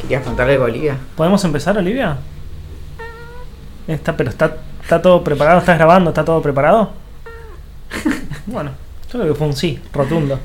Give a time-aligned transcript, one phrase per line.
[0.00, 0.96] ¿Querías contarle algo Olivia?
[1.16, 2.16] ¿Podemos empezar, Olivia?
[3.86, 6.92] Está, pero está, está todo preparado, estás grabando, está todo preparado.
[8.46, 8.70] bueno,
[9.12, 10.38] yo creo que fue un sí, rotundo.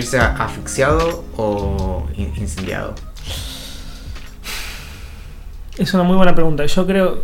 [0.00, 2.94] ¿Morirse asfixiado o in- incendiado?
[5.76, 6.64] Es una muy buena pregunta.
[6.64, 7.22] Yo creo.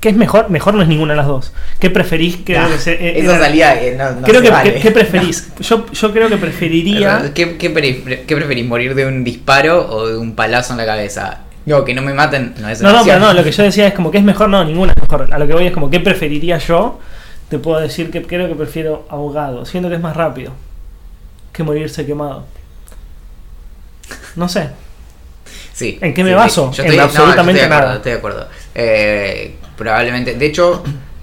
[0.00, 0.50] ¿Qué es mejor?
[0.50, 1.52] Mejor no es ninguna de las dos.
[1.78, 2.38] ¿Qué preferís?
[2.44, 4.74] Creo que eh, Esa salida eh, no, no creo se que, vale.
[4.74, 5.52] ¿qué, qué preferís?
[5.60, 7.30] Yo, yo creo que preferiría.
[7.32, 8.66] ¿Qué, qué, pre- qué preferís?
[8.66, 11.42] ¿Morir de un disparo o de un palazo en la cabeza?
[11.66, 13.86] No, que no me maten, no es No, no, pero no, lo que yo decía
[13.86, 15.32] es como que es mejor, no, ninguna es mejor.
[15.32, 16.98] A lo que voy es como, ¿qué preferiría yo?
[17.48, 19.64] Te puedo decir que creo que prefiero ahogado.
[19.64, 20.52] Siento que es más rápido
[21.52, 22.44] que morirse quemado.
[24.36, 24.70] No sé.
[25.72, 25.98] Sí.
[26.00, 26.72] ¿En qué me sí, baso?
[26.72, 26.82] sí.
[26.82, 27.96] En no, absolutamente yo estoy de acuerdo, nada.
[27.96, 28.48] Estoy de acuerdo.
[28.74, 30.34] Eh, probablemente.
[30.34, 30.82] De hecho,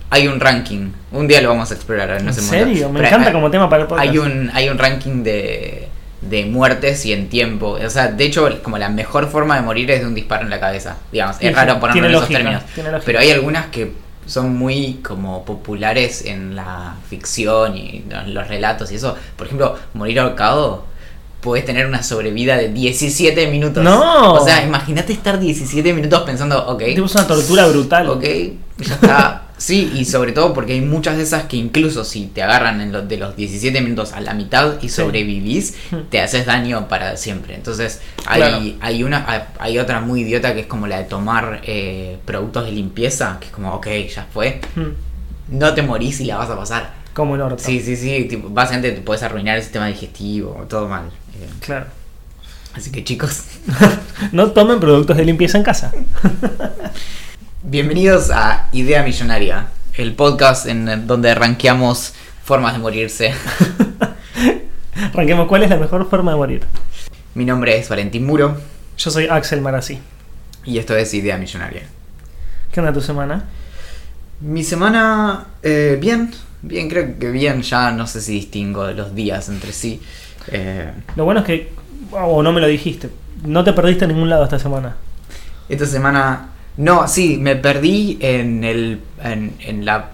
[0.10, 0.92] hay un ranking.
[1.12, 2.22] Un día lo vamos a explorar.
[2.22, 2.90] No ¿En serio?
[2.90, 4.10] Me Pero encanta hay- como tema para el podcast.
[4.10, 5.88] Hay un, hay un ranking de,
[6.22, 7.80] de muertes y en tiempo.
[7.84, 10.50] O sea, de hecho, como la mejor forma de morir es de un disparo en
[10.50, 10.98] la cabeza.
[11.12, 12.40] Digamos, es sí, raro ponerlo en esos lógica,
[12.76, 13.04] términos.
[13.06, 13.92] Pero hay algunas que
[14.30, 19.16] son muy como populares en la ficción y los, los relatos y eso.
[19.36, 20.88] Por ejemplo, morir ahorcado.
[21.42, 23.82] Puedes tener una sobrevida de 17 minutos.
[23.82, 24.34] ¡No!
[24.34, 26.82] O sea, imagínate estar 17 minutos pensando, ok.
[26.82, 28.10] Es una tortura brutal.
[28.10, 28.24] Ok,
[28.78, 29.49] ya está.
[29.60, 32.94] Sí, y sobre todo porque hay muchas de esas que incluso si te agarran en
[32.94, 35.76] los de los 17 minutos a la mitad y sobrevivís,
[36.10, 37.56] te haces daño para siempre.
[37.56, 38.62] Entonces, hay, Claro.
[38.80, 42.64] hay una hay- hay otra muy idiota que es como la de tomar eh, productos
[42.66, 44.62] de limpieza, que es como, ok, ya fue.
[44.76, 46.94] Mm, No te morís y la vas a pasar.
[47.14, 47.62] Como el orto.
[47.62, 48.26] Sí, sí, sí.
[48.30, 51.08] tipo, básicamente te puedes arruinar el sistema digestivo, todo mal.
[51.08, 51.88] Eh, Claro.
[52.76, 53.42] así que chicos,
[54.32, 55.92] No tomen productos de limpieza en casa.
[57.64, 63.34] bienvenidos a Idea Millonaria, el podcast en donde rankeamos formas de morirse.
[65.14, 66.62] Arranquemos, ¿cuál es la mejor forma de morir?
[67.36, 68.58] Mi nombre es Valentín Muro
[68.98, 70.00] Yo soy Axel Marazzi.
[70.66, 71.84] y esto es Idea Millonaria.
[72.72, 73.46] ¿Qué onda tu semana?
[74.42, 76.32] Mi semana, eh, bien,
[76.62, 80.02] bien, creo que bien, ya no sé si distingo los días entre sí.
[80.48, 81.74] Eh, Lo bueno es que,
[82.12, 83.10] o no me lo dijiste,
[83.44, 84.96] no te perdiste en ningún lado esta semana.
[85.68, 90.12] esta semana, no, sí, me perdí en, el, en, en la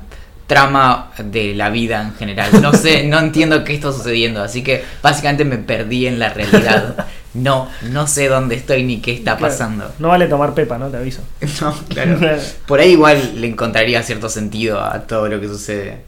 [0.48, 2.60] trama de la vida en general.
[2.60, 7.06] No sé, no entiendo qué está sucediendo, así que básicamente me perdí en la realidad.
[7.36, 9.92] No, no sé dónde estoy ni qué está Claro, pasando.
[10.00, 10.88] No vale tomar pepa, ¿no?
[10.88, 11.22] Te aviso.
[11.62, 12.18] No, claro.
[12.66, 16.02] Por ahí igual le encontraría cierto sentido a todo lo que sucede.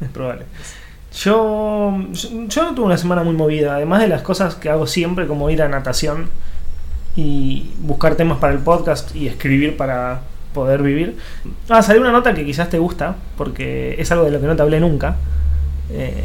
[0.00, 0.46] Es probable.
[1.22, 1.94] Yo,
[2.48, 5.50] yo no tuve una semana muy movida, además de las cosas que hago siempre, como
[5.50, 6.30] ir a natación
[7.16, 10.20] y buscar temas para el podcast y escribir para
[10.52, 11.16] poder vivir.
[11.68, 14.56] Ah, salió una nota que quizás te gusta, porque es algo de lo que no
[14.56, 15.16] te hablé nunca.
[15.90, 16.24] Eh,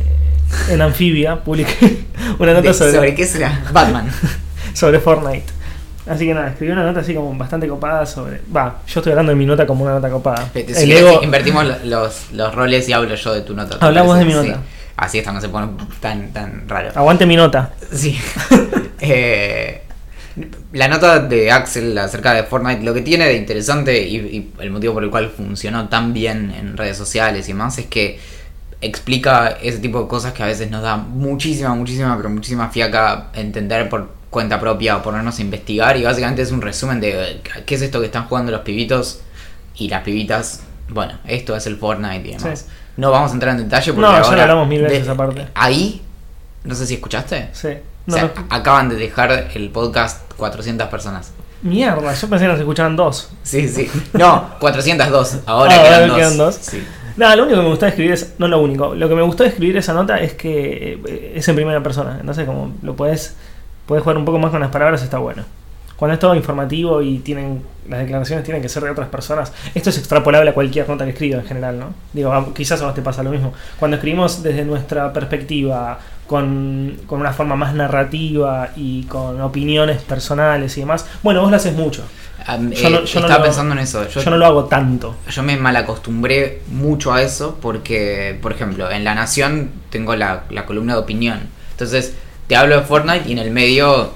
[0.70, 2.06] en Anfibia publiqué
[2.40, 3.62] una nota sobre, ¿Sobre qué será?
[3.72, 4.10] Batman.
[4.74, 5.46] sobre Fortnite.
[6.08, 8.42] Así que nada, escribí una nota así como bastante copada sobre...
[8.56, 10.50] Va, yo estoy hablando de mi nota como una nota copada.
[10.54, 13.78] Si querés, ego- invertimos lo- los, los roles y hablo yo de tu nota.
[13.78, 14.26] ¿te Hablamos parece?
[14.36, 14.60] de mi nota.
[14.60, 14.66] Sí.
[14.98, 15.68] Así esto no se pone
[16.00, 16.90] tan, tan raro.
[16.96, 17.74] Aguante mi nota.
[17.94, 18.18] Sí.
[19.02, 19.82] Eh,
[20.74, 24.72] la nota de Axel acerca de Fortnite, lo que tiene de interesante y, y el
[24.72, 28.20] motivo por el cual funcionó tan bien en redes sociales y demás es que
[28.82, 33.28] explica ese tipo de cosas que a veces nos da muchísima, muchísima, pero muchísima fiaca
[33.34, 37.76] entender por cuenta propia o ponernos a investigar y básicamente es un resumen de qué
[37.76, 39.22] es esto que están jugando los pibitos
[39.76, 40.62] y las pibitas.
[40.88, 42.60] Bueno, esto es el Fortnite y demás.
[42.60, 42.66] Sí.
[42.98, 45.48] No vamos a entrar en detalle porque No, ya ahora lo hablamos mil veces aparte.
[45.54, 46.02] Ahí,
[46.64, 47.50] no sé si escuchaste.
[47.54, 47.70] Sí.
[48.08, 48.46] O No, sea, no.
[48.50, 51.32] acaban de dejar el podcast 400 personas.
[51.62, 53.30] Mierda, yo pensé que nos escuchaban dos.
[53.44, 53.90] Sí, sí.
[54.14, 55.40] No, 402.
[55.46, 56.18] Ahora Ah, quedan, ahora dos.
[56.18, 56.56] quedan dos.
[56.56, 56.84] Sí.
[57.18, 58.34] Nada, lo único que me gustó de escribir es.
[58.38, 58.96] No lo único.
[58.96, 62.18] Lo que me gustó de escribir esa nota es que eh, es en primera persona.
[62.20, 63.36] Entonces, como lo puedes.
[63.86, 65.44] Puedes jugar un poco más con las palabras, está bueno.
[66.00, 67.62] Cuando es todo informativo y tienen.
[67.90, 69.52] Las declaraciones tienen que ser de otras personas.
[69.74, 71.88] Esto es extrapolable a cualquier nota que escriba en general, ¿no?
[72.14, 73.52] Digo, quizás a vos te pasa lo mismo.
[73.80, 75.98] Cuando escribimos desde nuestra perspectiva,
[76.28, 81.04] con, con una forma más narrativa y con opiniones personales y demás.
[81.24, 82.04] Bueno, vos lo haces mucho.
[82.48, 82.58] Yo eh,
[82.92, 84.08] no- yo no estaba lo- pensando en eso.
[84.08, 85.16] Yo, Yo no lo hago tanto.
[85.30, 90.66] yo me malacostumbré mucho a eso porque, por ejemplo, en La Nación tengo la, la
[90.68, 91.40] columna de opinión.
[91.72, 92.14] Entonces,
[92.48, 94.12] te hablo de Fortnite y en el medio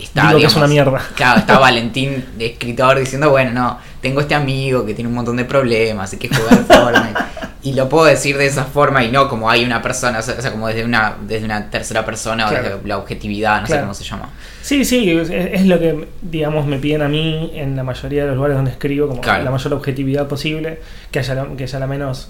[0.00, 1.00] está, Digo que es una mierda.
[1.14, 5.36] Claro, está Valentín, de escritor, diciendo, bueno, no, tengo este amigo que tiene un montón
[5.36, 7.20] de problemas y que jugar Fortnite.
[7.62, 10.50] y lo puedo decir de esa forma y no como hay una persona, o sea,
[10.50, 14.04] como desde una, desde una tercera persona o desde la objetividad, no sé cómo se
[14.04, 14.30] llama.
[14.62, 18.36] Sí, sí, es, lo que, digamos, me piden a mí en la mayoría de los
[18.36, 20.80] lugares donde escribo, como la mayor objetividad posible,
[21.10, 22.28] que haya, que haya la menos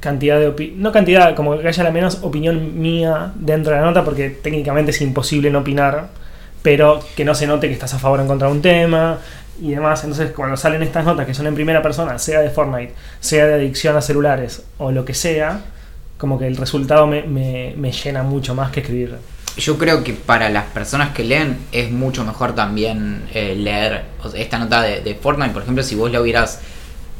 [0.00, 4.04] cantidad de no cantidad, como que haya la menos opinión mía dentro de la nota,
[4.04, 6.08] porque técnicamente es imposible no opinar,
[6.62, 9.18] pero que no se note que estás a favor o en contra de un tema
[9.60, 10.02] y demás.
[10.04, 13.54] Entonces, cuando salen estas notas que son en primera persona, sea de Fortnite, sea de
[13.54, 15.60] adicción a celulares o lo que sea,
[16.18, 19.16] como que el resultado me, me, llena mucho más que escribir.
[19.56, 24.04] Yo creo que para las personas que leen es mucho mejor también eh, leer
[24.34, 26.60] esta nota de, Fortnite, por ejemplo, si vos la hubieras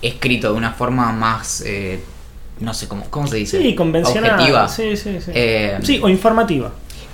[0.02, 2.00] escrito de una forma más eh,
[2.60, 3.60] no sé cómo, cómo se dice.
[3.60, 4.32] Sí, convencional.
[4.32, 4.68] Objetiva.
[4.68, 5.30] Sí, sí, sí.
[5.34, 6.70] Eh, sí, o informativa.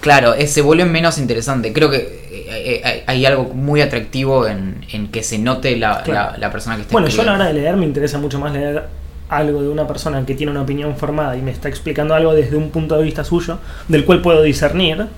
[0.06, 1.72] Claro, se vuelve menos interesante.
[1.72, 6.04] Creo que eh, eh, hay algo muy atractivo en, que se note la,
[6.52, 8.84] persona que está Bueno, yo a la hora de leer me interesa mucho más leer
[9.28, 12.54] algo de una persona que tiene una opinión formada y me está explicando algo desde
[12.54, 13.58] un punto de vista suyo,
[13.88, 15.08] del cual puedo discernir.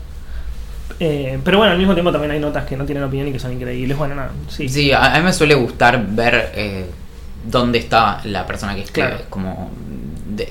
[0.98, 3.52] pero bueno, al mismo tiempo también hay notas que no tienen opinión y que son
[3.52, 3.94] increíbles.
[3.94, 4.70] Bueno, nada, sí.
[4.70, 6.88] Sí, a, mí me suele gustar ver
[7.44, 9.26] dónde está la persona que escribe.
[9.28, 9.70] Como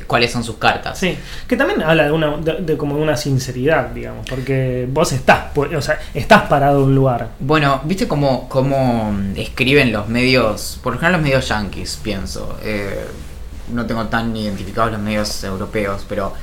[0.08, 0.98] cuáles son sus cartas.
[0.98, 1.18] Sí,
[1.48, 5.82] que también habla de una de, como de una sinceridad, digamos, porque vos estás, o
[5.82, 7.30] sea, estás parado en un lugar.
[7.40, 13.06] Bueno, ¿viste cómo, cómo escriben los medios, por ejemplo los medios yankees, pienso, eh,
[13.74, 16.34] no tengo tan identificados los medios europeos, pero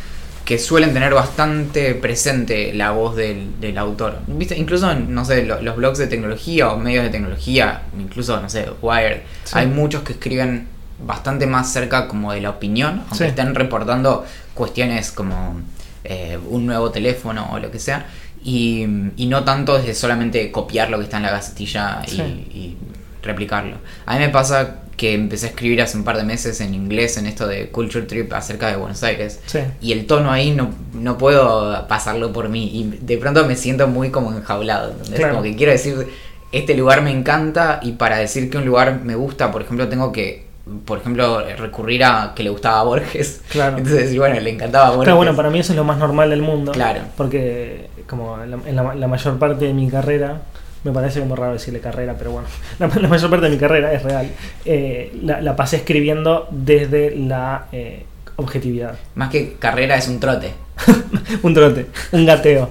[0.45, 4.19] que suelen tener bastante presente la voz del, del autor.
[4.27, 4.57] ¿Viste?
[4.59, 9.23] Incluso, no sé, los, blogs de tecnología o medios de tecnología, incluso, no sé, Wired,
[9.53, 10.69] hay muchos que escriben
[10.99, 14.25] bastante más cerca como de la opinión, aunque estén reportando
[14.55, 15.61] cuestiones como
[16.05, 18.07] eh, un nuevo teléfono o lo que sea,
[18.45, 22.77] y, no tanto desde solamente copiar lo que está en la gacetilla y,
[23.23, 23.79] replicarlo.
[24.05, 27.17] A mí me pasa que empecé a escribir hace un par de meses en inglés
[27.17, 29.41] en esto de Culture Trip acerca de Buenos Aires.
[29.81, 32.71] Y el tono ahí no, no puedo pasarlo por mí.
[32.75, 34.95] Y de pronto me siento muy como enjaulado.
[35.19, 36.07] Como que quiero decir,
[36.53, 40.13] este lugar me encanta y para decir que un lugar me gusta, por ejemplo, tengo
[40.13, 40.44] que
[40.85, 43.43] por ejemplo, recurrir a que le gustaba a Borges.
[43.51, 43.77] Claro.
[43.79, 45.05] Entonces, bueno, le encantaba a Borges.
[45.05, 46.73] Claro, bueno, para mí eso es lo más normal del mundo.
[46.73, 47.01] Claro.
[47.17, 50.41] Porque, como en la, mayor parte de mi carrera,
[50.83, 54.03] me parece como raro decirle carrera, pero bueno, la, mayor parte de mi carrera es
[54.03, 54.31] real.
[54.65, 58.07] Eh, la, pasé escribiendo desde la eh,
[58.37, 58.97] objetividad.
[59.15, 60.55] Más que carrera es un trote.
[61.43, 62.71] un trote, un gateo.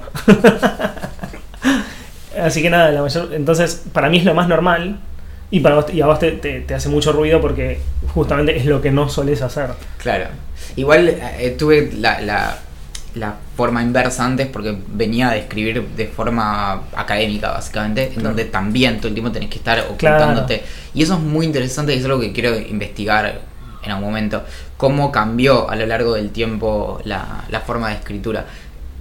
[2.41, 4.97] Así que nada, la mayor, entonces para mí es lo más normal
[5.53, 7.79] y, para y a vos te, hace mucho ruido porque
[8.15, 9.69] justamente es lo que no solés hacer.
[9.99, 10.25] Claro.
[10.75, 12.57] Igual eh, tuve la,
[13.55, 19.09] forma inversa antes porque venía a escribir de forma académica, básicamente, en donde también todo
[19.09, 20.63] el tiempo tenés que estar ocultándote.
[20.95, 23.41] Y eso es muy interesante y es algo que quiero investigar
[23.83, 24.41] en algún momento.
[24.75, 28.47] Cómo cambió a lo largo del tiempo la, la forma de escritura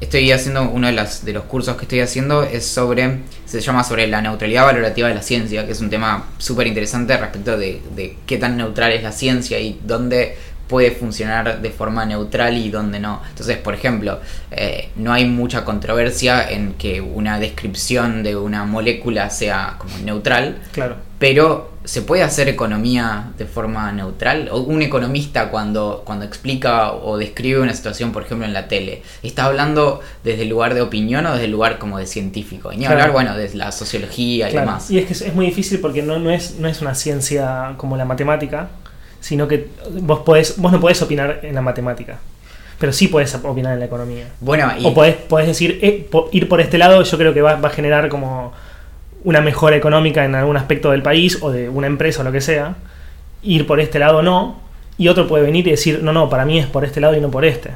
[0.02, 3.84] estoy haciendo uno de, las, de los cursos que estoy haciendo es sobre, se llama
[3.84, 7.80] sobre la neutralidad valorativa de la ciencia, que es un tema súper interesante respecto de,
[7.94, 12.70] de, qué tan neutral es la ciencia y dónde puede funcionar de forma neutral y
[12.70, 13.22] dónde no.
[13.28, 14.20] Entonces, por ejemplo,
[14.50, 20.58] eh, no hay mucha controversia en que una descripción de una molécula sea como neutral,
[20.72, 20.96] claro.
[21.18, 24.48] pero ¿se puede hacer economía de forma neutral?
[24.52, 29.02] O un economista cuando, cuando explica o describe una situación, por ejemplo, en la tele,
[29.22, 32.72] ¿está hablando desde el lugar de opinión o desde el lugar como de científico?
[32.72, 34.90] Y ni hablar, bueno, desde la sociología y demás.
[34.90, 37.96] Y es que es muy difícil porque no, no, es, no es una ciencia como
[37.96, 38.68] la matemática,
[39.20, 39.68] sino que
[40.00, 42.18] vos, podés, vos no podés opinar en la matemática.
[42.78, 44.26] Pero sí podés opinar en la economía.
[44.40, 47.68] Bueno, O podés, podés decir, eh, ir por este lado, yo creo que va, va
[47.68, 48.52] a generar como
[49.24, 52.40] una mejora económica en algún aspecto del país o de una empresa o lo que
[52.40, 52.76] sea,
[53.42, 54.60] ir por este lado no,
[54.98, 57.20] y otro puede venir y decir, no, no, para mí es por este lado y
[57.20, 57.70] no por este.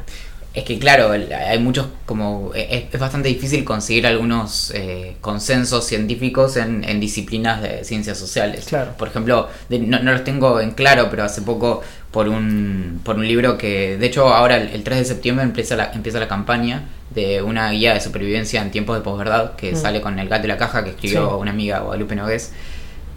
[0.57, 6.99] Es que claro, hay muchos como es, bastante difícil conseguir algunos eh, consensos científicos en,
[6.99, 8.65] disciplinas de ciencias sociales.
[8.65, 8.93] Claro.
[8.97, 13.59] Por ejemplo, no, los tengo en claro, pero hace poco por un, por un libro
[13.59, 17.71] que, de hecho, ahora el, 3 de septiembre empieza la, empieza la campaña de una
[17.73, 19.77] guía de supervivencia en tiempos de posverdad que mm.
[19.77, 22.53] sale con el gato de la caja que escribió una amiga Guadalupe Nogués.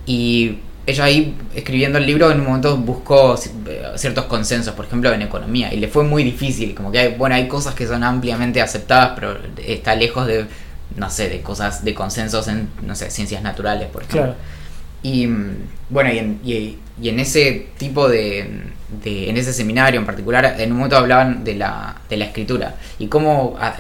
[0.06, 0.58] Y
[0.90, 3.36] ella ahí escribiendo el libro en un momento buscó
[3.68, 7.16] eh, ciertos consensos, por ejemplo en economía, y le fue muy difícil, como que hay,
[7.16, 10.46] bueno, hay cosas que son ampliamente aceptadas, pero está lejos de,
[10.96, 14.36] no sé, de cosas, de consensos en, no sé, ciencias naturales, por ejemplo.
[15.02, 15.56] Y mm,
[15.90, 16.78] bueno, y en, y,
[17.08, 18.64] en ese tipo de,
[19.04, 22.76] de, en ese seminario en particular, en un momento hablaban de la, de la escritura
[22.98, 23.74] y cómo ah,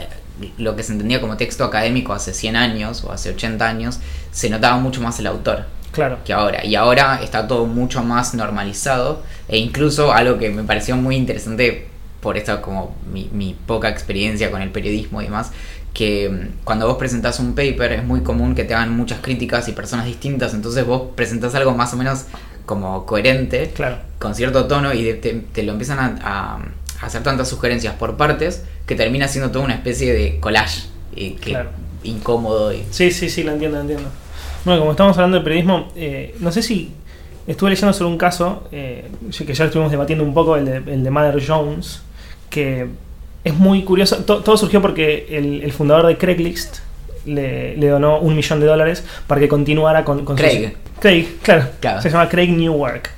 [0.57, 3.99] lo que se entendía como texto académico hace 100 años o hace 80 años,
[4.31, 5.65] se notaba mucho más el autor.
[5.91, 6.19] Claro.
[6.23, 6.65] que ahora.
[6.65, 9.23] Y ahora está todo mucho más normalizado.
[9.47, 11.87] E incluso algo que me pareció muy interesante
[12.21, 15.51] por esta como mi, mi poca experiencia con el periodismo y demás,
[15.93, 19.67] que mm, cuando vos presentás un paper es muy común que te hagan muchas críticas
[19.69, 22.25] y personas distintas, entonces vos presentás algo más o menos
[22.65, 23.97] como coherente, Claro.
[24.19, 26.59] con cierto tono y de- te, te lo empiezan a, a-
[27.01, 30.83] a hacer tantas sugerencias por partes que termina siendo toda una especie de collage
[31.15, 31.69] y que Claro.
[32.03, 34.09] incómodo y Sí, sí, sí, lo entiendo, lo entiendo.
[34.65, 36.91] Bueno, como estamos hablando de periodismo, eh, no sé si
[37.47, 39.09] estuve leyendo sobre un caso, eh,
[39.45, 42.01] que ya estuvimos debatiendo un poco, el de, el de Mother Jones,
[42.49, 42.87] que
[43.43, 44.17] es muy curioso.
[44.25, 46.77] To- todo surgió porque el, el fundador de Craigslist
[47.25, 50.73] le, le donó un millón de dólares para que continuara con, con sus- Craig.
[50.99, 52.01] Craig, claro, Claro.
[52.01, 53.09] Se llama Craig Newark.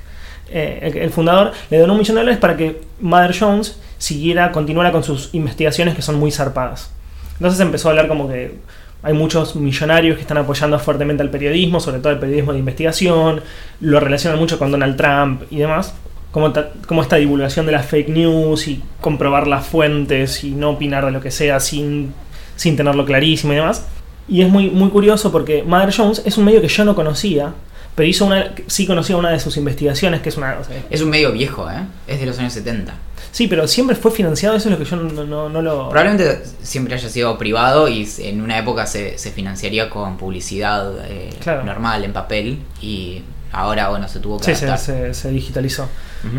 [0.48, 4.52] Eh, el, el fundador le donó un millón de dólares para que Mother Jones siguiera,
[4.52, 6.90] continuara con sus investigaciones que son muy zarpadas.
[7.34, 8.54] Entonces empezó a hablar como que
[9.02, 13.40] hay muchos millonarios que están apoyando fuertemente al periodismo, sobre todo el periodismo de investigación,
[13.80, 15.94] lo relacionan mucho con Donald Trump y demás.
[16.30, 16.50] Como,
[16.86, 21.10] como esta divulgación de las fake news y comprobar las fuentes y no opinar de
[21.10, 22.14] lo que sea sin,
[22.56, 23.86] sin tenerlo clarísimo y demás.
[24.28, 27.52] Y es muy, muy curioso porque Mother Jones es un medio que yo no conocía,
[27.94, 30.58] pero hizo una, sí conocía una de sus investigaciones, que es una...
[30.58, 31.84] o es un medio viejo, ¿eh?
[32.06, 32.94] Es de los años 70.
[33.32, 35.88] Sí, pero siempre fue financiado, eso es lo que yo no, no, no lo...
[35.88, 41.30] Probablemente siempre haya sido privado y en una época se, se financiaría con publicidad eh,
[41.42, 41.64] Claro.
[41.64, 44.84] normal, en papel, y ahora, bueno, se tuvo que Sí, se, adaptar.
[44.84, 45.88] se- se digitalizó.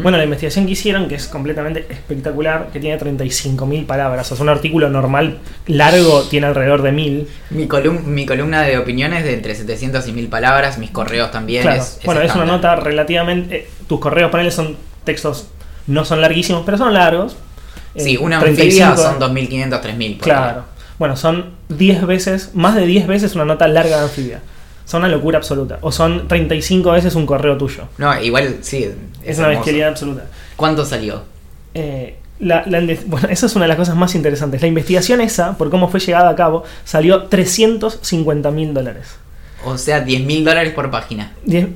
[0.02, 4.32] Bueno, la investigación que hicieron, que es completamente espectacular, que tiene 35.000 palabras.
[4.32, 7.28] O sea, un artículo normal largo tiene alrededor de 1.000.
[7.50, 11.64] mi, colum- mi columna de opiniones de entre 700 y 1000 palabras, mis correos también.
[11.64, 11.82] Claro.
[11.82, 13.56] es, es bueno, es una nota relativamente...
[13.58, 15.48] eh, tus correos, ponele, son textos,
[15.88, 17.36] no son larguísimos, pero son largos.
[17.96, 20.18] Sí, Eh, una 35 anfibia son 2500, 3000.
[20.18, 20.64] por Claro.
[21.00, 24.42] Bueno, son 10 veces, más de 10 veces una nota larga de anfibia.
[24.86, 25.78] Son una locura absoluta.
[25.82, 27.84] O son 35 veces un correo tuyo.
[27.98, 28.84] No, igual sí.
[28.84, 30.26] Es, Es, una bestialidad absoluta.
[30.56, 31.24] ¿Cuánto salió?
[31.74, 34.62] Eh, la- la bueno, esa es una de las cosas más interesantes.
[34.62, 39.16] La investigación esa, por cómo fue llevada a cabo, salió 350 mil dólares.
[39.66, 41.32] O sea, 10 mil dólares por página.
[41.46, 41.68] Diez-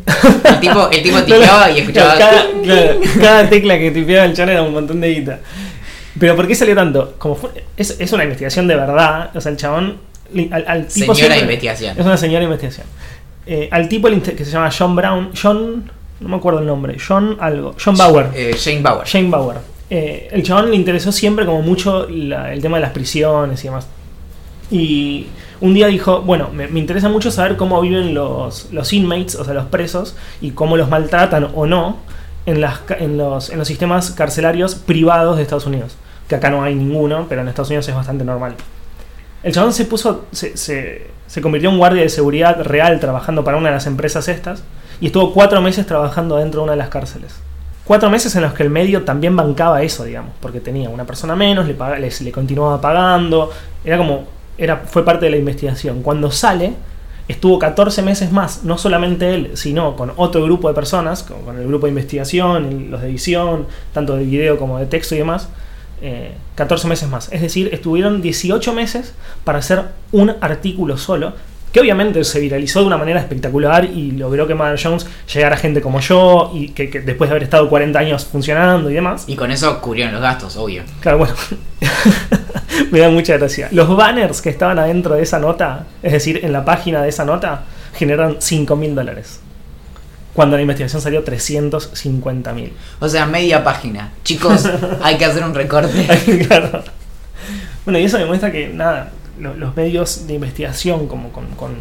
[0.43, 2.17] El tipo, el tipo tipeaba y escuchaba.
[2.17, 5.39] Cada, claro, cada tecla que tipeaba el chan era un montón de guita.
[6.19, 7.15] Pero ¿por qué salió tanto?
[7.17, 9.31] Como fue- es, es una investigación de verdad.
[9.35, 9.97] O sea, el chabón.
[10.51, 11.95] Al, al tipo Señora siempre- investigación.
[11.97, 12.87] Es una señora de investigación.
[13.45, 15.31] Eh, al tipo que se llama John Brown.
[15.41, 15.91] John.
[16.19, 16.97] No me acuerdo el nombre.
[17.05, 17.75] John algo.
[17.83, 18.27] John Bauer.
[18.33, 19.05] Eh, Jane Bauer.
[19.07, 19.57] Shane Bauer.
[19.89, 23.67] Eh, el chabón le interesó siempre como mucho la- el tema de las prisiones y
[23.67, 23.87] demás.
[24.71, 25.27] Y
[25.61, 29.53] un día dijo, bueno, me, interesa mucho saber cómo viven los, los inmates, o sea,
[29.53, 31.97] los presos, y cómo los maltratan o no
[32.45, 35.95] en, las, en, los, en los sistemas carcelarios privados de Estados Unidos.
[36.27, 38.55] Que acá no hay ninguno, pero en Estados Unidos es bastante normal.
[39.43, 43.69] El chabón se puso, se, se, convirtió en guardia de seguridad real trabajando para una
[43.69, 44.63] de las empresas estas,
[44.99, 47.33] y estuvo cuatro meses trabajando dentro de una de las cárceles.
[47.85, 51.35] Cuatro meses en los que el medio también bancaba eso, digamos, porque tenía una persona
[51.35, 53.51] menos, le, les- le continuaba pagando,
[53.85, 54.25] era como,
[54.57, 56.01] era, fue parte de la investigación.
[56.01, 56.73] Cuando sale,
[57.27, 61.59] estuvo 14 meses más, no solamente él, sino con otro grupo de personas, con, con
[61.59, 65.49] el grupo de investigación, los de edición, tanto de video como de texto y demás,
[66.01, 67.31] eh, 14 meses más.
[67.31, 71.33] Es decir, estuvieron 18 meses para hacer un artículo solo,
[71.71, 75.59] que obviamente se viralizó de una manera espectacular y logró que Mother Jones llegara a
[75.59, 79.25] gente como yo, y que, que después de haber estado 40 años funcionando y demás.
[79.27, 80.83] Y con eso cubrieron los gastos, obvio.
[81.01, 81.33] Claro, bueno.
[82.91, 83.69] Me da mucha gracia.
[83.71, 87.25] Los banners que estaban adentro de esa nota, es decir, en la página de esa
[87.25, 87.63] nota,
[87.95, 89.39] generaron 5 mil dólares.
[90.33, 92.73] Cuando la investigación salió 350 mil.
[92.99, 94.11] O sea, media página.
[94.23, 94.69] Chicos,
[95.01, 96.07] hay que hacer un recorte.
[96.47, 96.83] claro.
[97.85, 101.71] Bueno, y eso demuestra que, nada, lo- los medios de investigación, como con, con,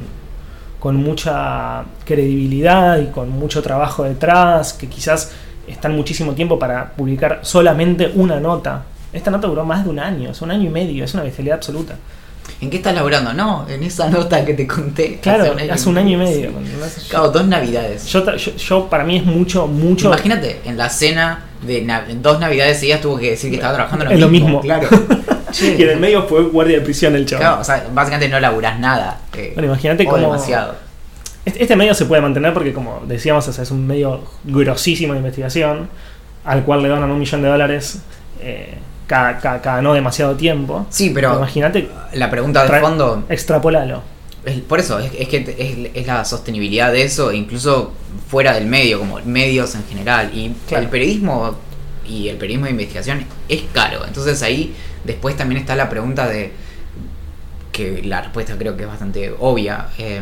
[0.80, 5.32] con mucha credibilidad y con mucho trabajo detrás, que quizás
[5.66, 8.84] están muchísimo tiempo para publicar solamente una nota.
[9.16, 11.56] Esta nota duró más de un año, es un año y medio, es una bestialidad
[11.56, 11.96] absoluta.
[12.60, 13.32] ¿En qué estás laburando?
[13.34, 15.18] No, en esa nota que te conté.
[15.20, 16.50] Claro, hace un año y medio.
[16.88, 17.08] Sí.
[17.10, 18.06] Claro, dos navidades.
[18.06, 20.06] Yo, tra- yo, yo, para mí es mucho, mucho.
[20.06, 24.04] Imagínate, en la cena de na- dos navidades seguidas tuvo que decir que estaba trabajando
[24.06, 24.60] en Es lo mismo.
[24.60, 24.88] Claro.
[25.58, 27.46] Y en el medio fue guardia de prisión el chaval.
[27.46, 29.20] Claro, o sea, básicamente no laburás nada.
[29.34, 30.74] eh, Bueno, imagínate cómo- demasiado.
[31.46, 35.14] Este, este medio se puede mantener porque, como decíamos, o sea, es un medio grosísimo
[35.14, 35.88] de investigación,
[36.44, 38.00] al cual le donan un millón de dólares
[38.42, 38.74] eh,
[39.06, 40.86] cada, cada- cada no demasiado tiempo.
[40.90, 44.02] Sí, pero Imagínate, la pregunta de fondo extrapolalo.
[44.44, 47.92] es por eso, es, es que es, es la sostenibilidad de eso, e incluso
[48.28, 50.30] fuera del medio, como medios en general.
[50.34, 50.84] Y Claro.
[50.84, 51.54] el periodismo
[52.08, 54.04] y el periodismo de investigación es caro.
[54.06, 56.52] Entonces ahí después también está la pregunta de
[57.72, 59.88] que la respuesta creo que es bastante obvia.
[59.98, 60.20] eh,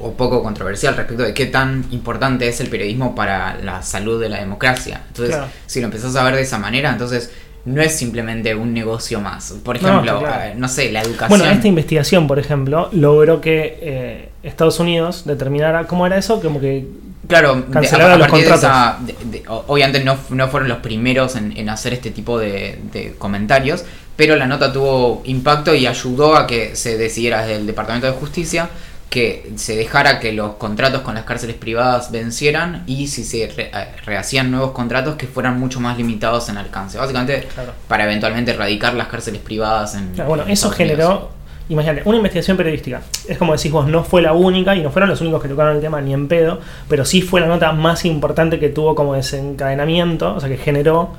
[0.00, 4.28] o poco controversial respecto de qué tan importante es el periodismo para la salud de
[4.28, 5.02] la democracia.
[5.06, 5.50] Entonces, Claro.
[5.66, 7.30] si lo empezás a ver de esa manera, entonces
[7.66, 9.54] no es simplemente un negocio más.
[9.64, 10.42] Por ejemplo, No, claro.
[10.44, 11.28] eh, no sé, la educación.
[11.38, 16.60] Bueno, esta investigación, por ejemplo, logró que eh, Estados Unidos determinara cómo era eso, como
[16.60, 16.86] que
[17.26, 20.68] Claro, Cancelar a, a los partir de esa- de- de- o- obviamente no, no fueron
[20.68, 23.82] los primeros en, en hacer este tipo de, de comentarios,
[24.14, 28.12] pero la nota tuvo impacto y ayudó a que se decidiera desde el Departamento de
[28.12, 28.68] Justicia
[29.14, 33.70] que se dejara que los contratos con las cárceles privadas vencieran y si se re-
[33.72, 36.98] eh, rehacían nuevos contratos que fueran mucho más limitados en alcance.
[36.98, 37.72] Básicamente Claro.
[37.88, 40.12] para eventualmente erradicar las cárceles privadas en...
[40.14, 40.76] Claro, bueno, en eso Unidos.
[40.76, 41.30] generó,
[41.68, 43.02] imagínate, una investigación periodística.
[43.28, 45.76] Es como decís vos, no fue la única y no fueron los únicos que tocaron
[45.76, 49.14] el tema ni en pedo, pero sí fue la nota más importante que tuvo como
[49.14, 51.10] desencadenamiento, o sea, que generó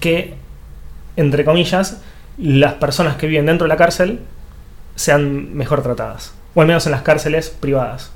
[0.00, 0.34] que,
[1.16, 2.00] entre comillas,
[2.38, 4.18] las personas que viven dentro de la cárcel
[4.96, 8.10] sean mejor tratadas, o al menos en las cárceles privadas.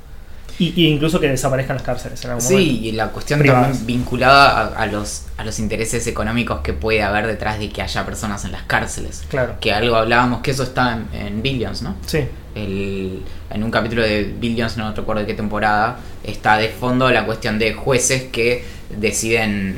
[0.56, 2.72] Y, y incluso que desaparezcan las cárceles en algún Sí, momento.
[2.86, 3.66] y la cuestión Privadas.
[3.78, 7.82] también vinculada a, a los, a los intereses económicos que puede haber detrás de que
[7.82, 9.24] haya personas en las cárceles.
[9.28, 9.56] Claro.
[9.60, 11.96] Que algo hablábamos que eso está en, en Billions, ¿no?
[12.06, 12.20] Sí,
[12.54, 17.26] El, en un capítulo de Billions, no recuerdo de qué temporada, está de fondo la
[17.26, 18.64] cuestión de jueces que
[18.96, 19.76] deciden,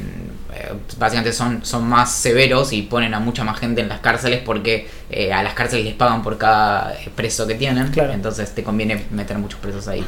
[0.56, 4.40] eh, básicamente son, son más severos y ponen a mucha más gente en las cárceles
[4.44, 8.12] porque eh, a las cárceles les pagan por cada preso que tienen, Claro.
[8.12, 10.04] entonces te conviene meter muchos presos ahí.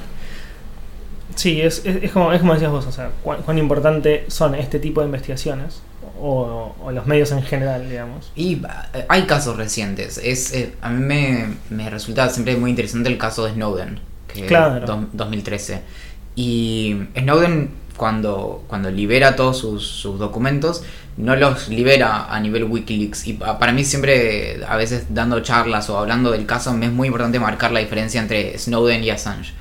[1.34, 4.54] Sí, es, es, es como, es como decías vos, o sea, cuán, cuán importante son
[4.54, 5.82] este tipo de investigaciones,
[6.20, 8.32] o, o los medios en general, digamos.
[8.34, 8.54] Y
[8.94, 10.18] eh, hay casos recientes.
[10.18, 14.00] Es, eh, a mí me, me resulta siempre muy interesante el caso de Snowden,
[14.32, 14.84] que Claro.
[14.84, 15.80] do- 2013.
[16.34, 20.82] Y Snowden, cuando, cuando libera todos sus, sus documentos,
[21.18, 23.26] no los libera a nivel Wikileaks.
[23.26, 26.92] Y pa- para mí siempre, a veces dando charlas o hablando del caso, me es
[26.92, 29.52] muy importante marcar la diferencia entre Snowden y Assange.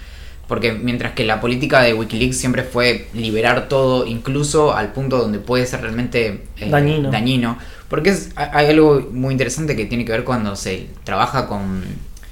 [0.47, 5.39] Porque mientras que la política de Wikileaks siempre fue liberar todo, incluso al punto donde
[5.39, 7.11] puede ser realmente eh, Dañino.
[7.11, 7.57] dañino.
[7.89, 11.83] Porque es, hay algo muy interesante que tiene que ver cuando se trabaja con,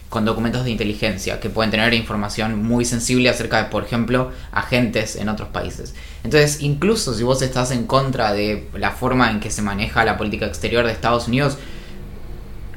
[0.09, 5.15] con documentos de inteligencia, que pueden tener información muy sensible acerca de, por ejemplo, agentes
[5.15, 5.93] en otros países.
[6.23, 10.17] Entonces, incluso si vos estás en contra de la forma en que se maneja la
[10.17, 11.57] política exterior de Estados Unidos,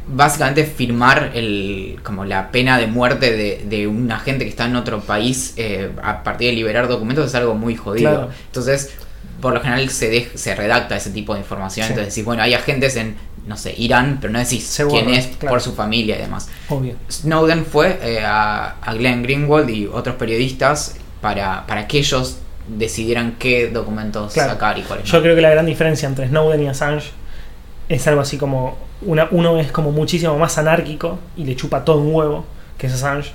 [0.08, 4.76] básicamente firmar el como la pena de muerte de, de un agente que está en
[4.76, 8.10] otro país eh, a partir de liberar documentos es algo muy jodido.
[8.10, 8.30] Claro.
[8.46, 8.94] Entonces,
[9.40, 11.86] por lo general se, se redacta ese tipo de información.
[11.86, 11.92] Sí.
[11.92, 13.16] Entonces decís, bueno, hay agentes en,
[13.48, 15.54] no sé, Irán, pero no decís quién es claro.
[15.54, 16.48] por su familia y demás.
[16.68, 16.94] Obvio.
[17.10, 22.36] Snowden fue eh, a, a Glenn Greenwald y otros periodistas para, para que ellos
[22.68, 24.52] decidieran qué documentos Claro.
[24.52, 25.22] sacar y cuáles Yo no.
[25.22, 27.10] creo que la gran diferencia entre Snowden y Assange
[27.88, 31.98] es algo así como una, uno es como muchísimo más anárquico y le chupa todo
[32.02, 32.44] un huevo,
[32.76, 33.32] que es Assange,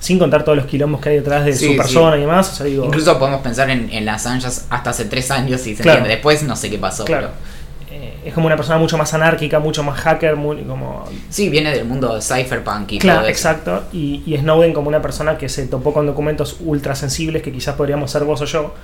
[0.00, 1.76] sin contar todos los quilombos que hay detrás de Sí, su sí.
[1.76, 2.50] persona y demás.
[2.52, 5.76] O sea, digo, Incluso podemos pensar en, en las Assange hasta hace tres años y
[5.76, 5.98] se Claro.
[5.98, 6.14] entiende.
[6.16, 7.51] Después no sé qué pasó, claro, pero
[7.94, 11.70] eh, es como una persona mucho más anárquica, mucho más hacker, muy como sí, viene
[11.74, 13.48] del mundo cypherpunk y Claro, todo eso.
[13.48, 13.82] exacto.
[13.92, 17.74] Y, y Snowden como una persona que se topó con documentos ultra sensibles que quizás
[17.74, 18.74] podríamos ser vos o yo.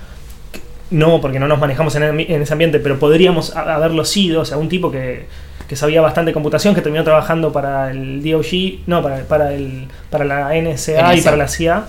[0.91, 4.41] No, porque no nos manejamos en, el- en ese ambiente, pero podríamos ha- haberlo sido.
[4.41, 5.27] O sea, un tipo que,
[5.67, 10.25] que sabía bastante computación, que terminó trabajando para el DOG, no, para, para, el, para
[10.25, 11.23] la NSA y NSA.
[11.25, 11.83] para la CIA.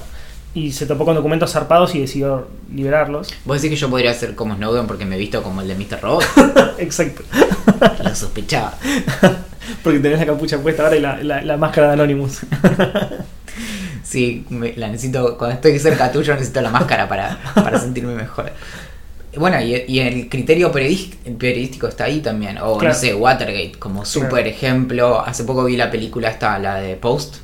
[0.53, 3.33] Y se topó con documentos zarpados y decidió liberarlos.
[3.45, 5.75] Vos decís que yo podría ser como Snowden porque me he visto como el de
[5.77, 6.01] Mr.
[6.03, 6.25] Robot.
[6.79, 7.23] Exacto.
[8.05, 8.75] Lo sospechaba.
[9.85, 12.41] Porque tenés la capucha puesta ahora y la, la- la máscara de Anonymous.
[14.03, 15.37] Sí, me- la necesito.
[15.39, 18.51] Cuando estoy cerca tuyo necesito la máscara para, para sentirme mejor.
[19.37, 22.59] Bueno, y, y el criterio periodístico está ahí también.
[22.59, 22.95] O Claro.
[22.95, 25.21] no sé, Watergate como super ejemplo.
[25.25, 27.37] Hace poco vi la película esta, la de Post,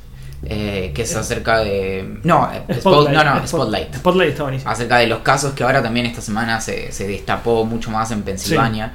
[0.45, 2.19] eh, que es acerca de.
[2.23, 3.95] No, eh, Spot- no, no, Spot- Spotlight.
[3.95, 4.71] Spotlight está buenísimo.
[4.71, 8.21] Acerca de los casos que ahora también esta semana se, se destapó mucho más en
[8.23, 8.93] Pensilvania.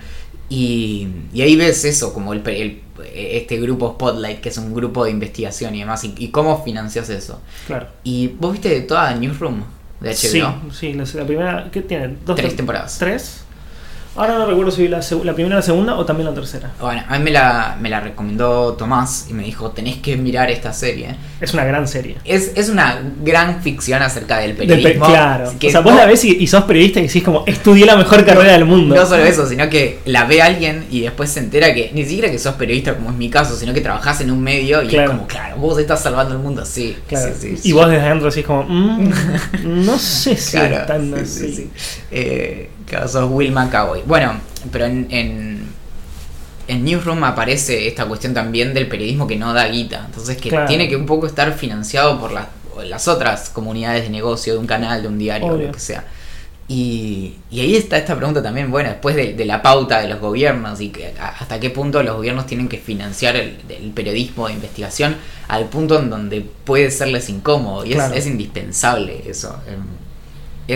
[0.49, 2.83] Y, y ahí ves eso, como el, el-
[3.15, 6.05] este grupo Spotlight, que es un grupo de investigación y demás.
[6.05, 7.41] Y, y cómo financias eso.
[7.67, 7.87] Claro.
[8.05, 9.63] ¿Y vos viste toda Newsroom
[10.01, 10.71] de HBO?
[10.71, 11.69] Sí, sí, la, primera.
[11.73, 12.17] ¿Qué tiene?
[12.25, 12.99] ¿Dos Tres tem- temporadas.
[12.99, 13.45] ¿Tres?
[14.15, 16.71] Ahora no recuerdo si vi la, la primera, la segunda o también la tercera.
[16.79, 20.51] Bueno, a mí me la, me la recomendó Tomás y me dijo, tenés que mirar
[20.51, 21.17] esta serie.
[21.41, 22.19] Es una gran serie.
[22.25, 25.07] Es, es una gran ficción acerca del Del pe- periodismo.
[25.07, 25.53] claro.
[25.59, 27.97] que o sea, vos la ves y, y sos periodista y decís como, estudié la
[27.97, 28.95] mejor carrera del mundo.
[28.95, 32.31] No solo eso, sino que la ve alguien y después se entera que ni siquiera
[32.31, 35.13] que sos periodista como es mi caso, sino que trabajás en un medio y Claro.
[35.13, 36.95] es como, claro, vos estás salvando el mundo, sí.
[37.09, 37.33] Claro.
[37.39, 39.11] sí, sí, y vos desde adentro decís como, "Mm,
[39.87, 41.39] no sé si Claro, es tan sí, así".
[41.49, 41.71] sí, sí.
[42.11, 44.03] Eh, claro, sos Will McAvoy.
[44.07, 44.35] Bueno,
[44.71, 45.67] pero en, en,
[46.69, 50.05] en Newsroom aparece esta cuestión también del periodismo que no da guita.
[50.07, 50.67] Entonces que Claro.
[50.69, 52.47] tiene que un poco estar financiado por las
[52.87, 55.67] las otras comunidades de negocio, de un canal, de un diario, Obvio.
[55.67, 56.05] lo que sea.
[56.69, 60.21] Y, y ahí está esta pregunta también, bueno, después de, de la pauta de los
[60.21, 64.55] gobiernos y que hasta qué punto los gobiernos tienen que financiar el, el periodismo de
[64.55, 65.17] investigación
[65.49, 67.85] al punto en donde puede serles incómodo.
[67.85, 69.55] Y es- es, indispensable eso.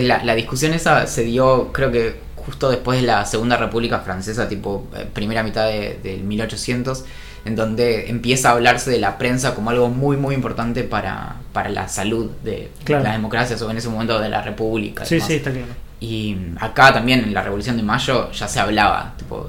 [0.02, 4.48] La, la discusión esa se dio, creo que justo después de la Segunda República Francesa,
[4.48, 7.04] tipo eh, primera mitad de- del 1800,
[7.44, 11.68] en donde empieza a hablarse de la prensa como algo muy, muy importante para, para
[11.70, 13.04] la salud de Claro.
[13.04, 15.04] las democracias o en ese momento de la República.
[15.04, 15.66] Sí, sí, está claro.
[16.00, 19.48] Y acá también en la Revolución de Mayo ya se hablaba, tipo,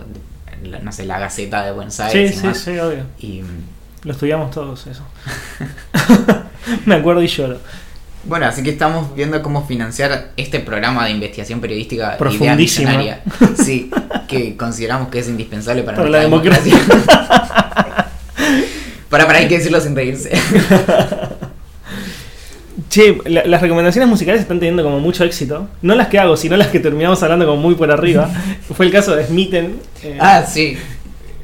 [0.81, 2.31] no sé, la Gaceta de Buenos Sí, Aires.
[2.31, 2.57] y sí, demás.
[2.59, 3.03] sí, obvio.
[3.19, 3.43] Y
[4.03, 5.03] Lo estudiamos todos eso.
[6.85, 7.59] Me acuerdo y lloro.
[8.27, 12.87] Bueno, así que estamos viendo cómo financiar este programa de investigación periodística Idea Profundísimo.
[12.89, 13.21] Millonaria.
[13.63, 13.89] Sí,
[14.27, 16.59] que consideramos que es indispensable para, Para la nuestra
[19.09, 20.31] para, para, hay que decirlo sin reírse.
[22.89, 25.67] Che, la- las recomendaciones musicales están teniendo como mucho éxito.
[25.81, 28.29] No las que hago, sino las que terminamos hablando como muy por arriba.
[28.75, 29.77] Fue el caso de Smitten.
[30.03, 30.77] eh, ah, sí.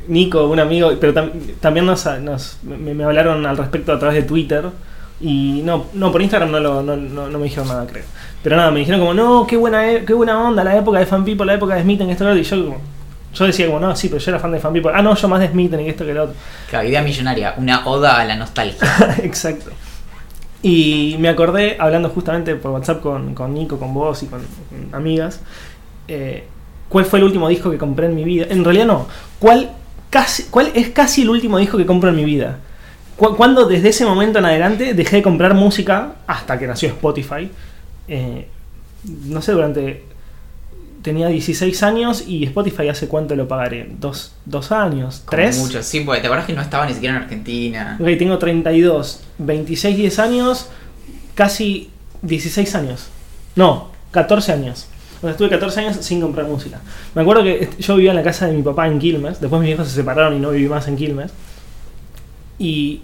[0.08, 4.16] Nico, un amigo, pero tam- también nos, nos- me, me hablaron al respecto a través
[4.22, 4.66] de Twitter.
[5.22, 8.04] Y no, no por Instagram no, lo- no, no- no me dijeron nada, creo.
[8.44, 11.06] Pero nada, me dijeron como, no, qué buena, e- qué buena onda, la época de
[11.06, 12.82] Fan People, la época de Smitten, esto, lo otro", Y yo, como-
[13.34, 14.92] yo decía como, no, sí, pero yo era fan de Fan People.
[14.94, 16.36] Ah, no, yo más de Smitten y esto que lo otro.
[16.70, 18.88] Claro, Idea Millonaria, una oda a la nostalgia.
[19.24, 19.72] Exacto.
[20.62, 24.96] Y me acordé, hablando justamente por WhatsApp con, con Nico, con vos y con, con
[24.96, 25.42] amigas,
[26.08, 26.46] eh,
[26.90, 28.46] cuál fue el último disco que compré en mi vida.
[28.50, 29.08] En realidad no.
[29.40, 29.72] ¿Cuál,
[30.10, 32.60] casi, cuál es casi el último disco que compro en mi vida?
[33.18, 37.50] Cu- Cuando desde ese momento en adelante dejé de comprar música hasta que nació Spotify.
[38.08, 38.48] Eh,
[39.26, 40.04] no sé, durante...
[41.02, 43.90] Tenía 16 años y Spotify hace cuánto lo pagaré?
[44.00, 45.22] ¿Dos, dos años?
[45.26, 45.58] Como ¿Tres?
[45.58, 47.98] Mucho, sí, porque te acuerdas que no estaba ni siquiera en Argentina.
[48.00, 50.70] Ok, tengo 32, 26, 10 años,
[51.36, 51.90] casi
[52.22, 53.08] 16 años.
[53.58, 54.88] No, 14 años.
[55.18, 56.80] O sea, estuve 14 años sin comprar música.
[57.16, 59.68] Me acuerdo que yo vivía en la casa de mi papá en Quilmes, después mis
[59.68, 61.32] viejos se separaron y no viví más en Quilmes.
[62.64, 63.02] Y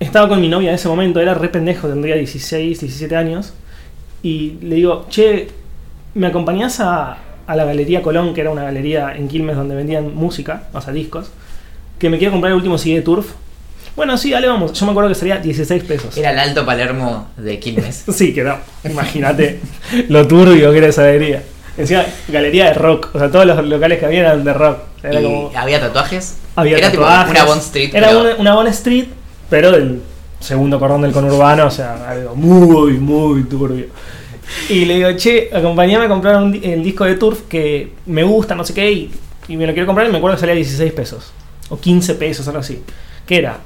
[0.00, 3.52] estaba con mi novia en ese momento, era re pendejo, tendría 16, 17 años.
[4.22, 5.48] Y le digo, che,
[6.14, 10.14] ¿me acompañás a, a la Galería Colón, que era una galería en Quilmes donde vendían
[10.14, 11.30] música, o sea, discos?
[11.98, 13.32] Que me quiero comprar el último CD de Turf.
[13.94, 14.72] Bueno, sí, dale, vamos.
[14.72, 16.16] Yo me acuerdo que sería 16 pesos.
[16.16, 18.04] Era el Alto Palermo de Quilmes.
[18.12, 18.56] Sí, que no.
[18.84, 19.60] Imagínate
[20.08, 21.42] lo turbio que era esa galería.
[21.76, 23.10] Encima, galería de rock.
[23.14, 24.78] O sea, todos los locales que había eran de rock.
[25.02, 25.52] Era ¿Y como.
[25.54, 26.38] había tatuajes?
[26.56, 27.30] Había Era tipo tatuajes.
[27.30, 27.94] una Bond Street.
[27.94, 29.06] Era pero- una, una Bond Street,
[29.48, 30.02] pero del
[30.40, 31.66] segundo cordón del conurbano.
[31.66, 33.86] O sea, algo muy, muy turbio.
[34.68, 38.54] Y le digo, che, acompañame a comprar un el disco de Turf que me gusta,
[38.54, 39.10] no sé qué, y,
[39.48, 41.32] y me lo quiero comprar y me acuerdo que salía 16 pesos.
[41.70, 42.82] O 15 pesos, algo así.
[43.26, 43.58] Que era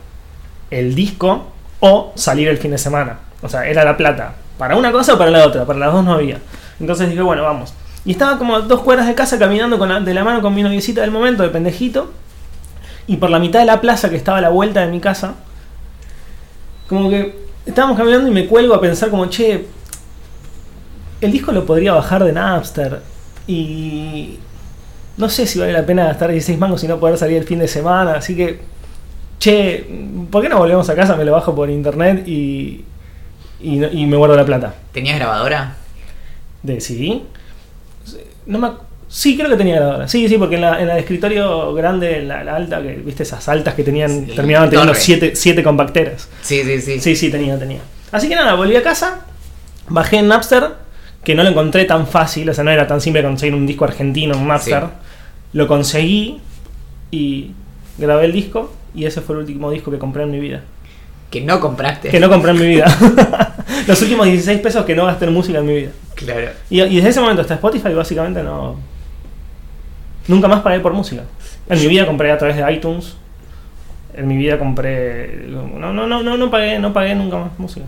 [0.71, 1.47] el disco
[1.81, 3.19] o salir el fin de semana.
[3.43, 4.35] O sea, era la plata.
[4.59, 5.65] Para una cosa o para la otra.
[5.65, 6.39] Para las dos no había.
[6.79, 7.73] Entonces dije, bueno, vamos.
[8.05, 10.55] Y estaba como a dos cuadras de casa caminando con la- de la mano con
[10.55, 12.13] mi noviecita del momento, de pendejito.
[13.07, 15.35] Y por la mitad de la plaza que estaba a la vuelta de mi casa,
[16.89, 19.67] como que estábamos caminando y me cuelgo a pensar como, che,
[21.21, 23.01] el disco lo podría bajar de Napster.
[23.47, 24.39] Y
[25.17, 27.59] no sé si vale la pena gastar 16 mangos y no poder salir el fin
[27.59, 28.15] de semana.
[28.15, 28.61] Así que,
[29.39, 29.87] che,
[30.31, 31.17] ¿por qué no volvemos a casa?
[31.17, 32.85] Me lo bajo por internet y,
[33.61, 34.75] y, no- y me guardo la plata.
[34.93, 35.77] ¿Tenías grabadora?
[36.63, 37.23] ¿De CD?
[38.47, 38.79] No me ac-
[39.19, 40.09] Sí, creo que tenía grabadora.
[40.09, 42.97] Sí, sí, porque en la, en la de escritorio grande, en la, la alta, que
[42.97, 45.03] viste esas altas que tenían, Sí, terminaban teniendo torre.
[45.03, 46.29] siete, siete compacteras.
[46.43, 47.01] Sí, sí, sí.
[47.01, 47.81] Sí, sí, tenía, tenía.
[48.13, 49.21] Así que nada, volví a casa,
[49.89, 50.65] bajé en Napster,
[51.25, 53.87] que no lo encontré tan fácil, o sea, no era tan simple conseguir un disco
[53.87, 54.83] argentino en Napster.
[54.83, 54.89] Sí.
[55.55, 56.43] Lo conseguí
[57.11, 57.53] y
[57.97, 60.61] grabé el disco y ese fue el último disco que compré en mi vida.
[61.31, 62.11] Que no compraste.
[62.11, 62.85] Que no compré en mi vida.
[63.87, 65.91] Los últimos 16 pesos que no gasté en música en mi vida.
[66.17, 66.51] Claro.
[66.69, 68.95] Y, y desde ese momento hasta Spotify básicamente no...
[70.29, 71.23] Nunca más pagué por música.
[71.69, 73.15] En mi vida compré a través de iTunes.
[74.15, 75.45] En mi vida compré...
[75.49, 77.87] No, no, no, no, no pagué, no pagué nunca más música.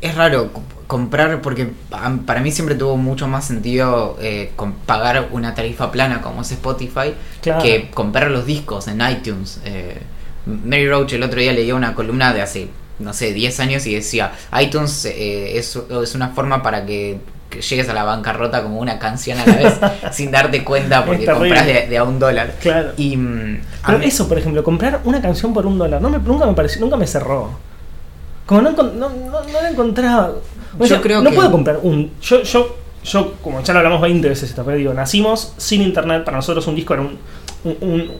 [0.00, 4.72] Es raro co- comprar porque pa- para mí siempre tuvo mucho más sentido eh, con-
[4.72, 7.12] pagar una tarifa plana como es Spotify
[7.42, 7.62] Claro.
[7.62, 9.60] que comprar los discos en iTunes.
[9.64, 9.98] Eh,
[10.46, 12.68] Mary Roach el otro día leía una columna de hace,
[13.00, 17.18] no sé, 10 años y decía, iTunes eh, es, es una forma para que,
[17.56, 19.74] que llegues a la bancarrota como una canción a la vez
[20.12, 22.54] sin darte cuenta porque compras de, de a un dólar.
[22.60, 22.92] Claro.
[22.96, 26.18] Y mm, Pero mí- eso, por ejemplo, comprar una canción por un dólar, no me,
[26.18, 27.50] nunca me pareció, nunca me cerró.
[28.46, 30.32] Como no, no, no, no la encontraba.
[30.78, 32.12] O Yo creo no que- puedo comprar un.
[32.22, 36.24] Yo, yo, yo, como ya lo hablamos 20 veces esto, pero digo, nacimos sin internet,
[36.24, 37.18] para nosotros un disco era un,
[37.64, 38.12] un, un-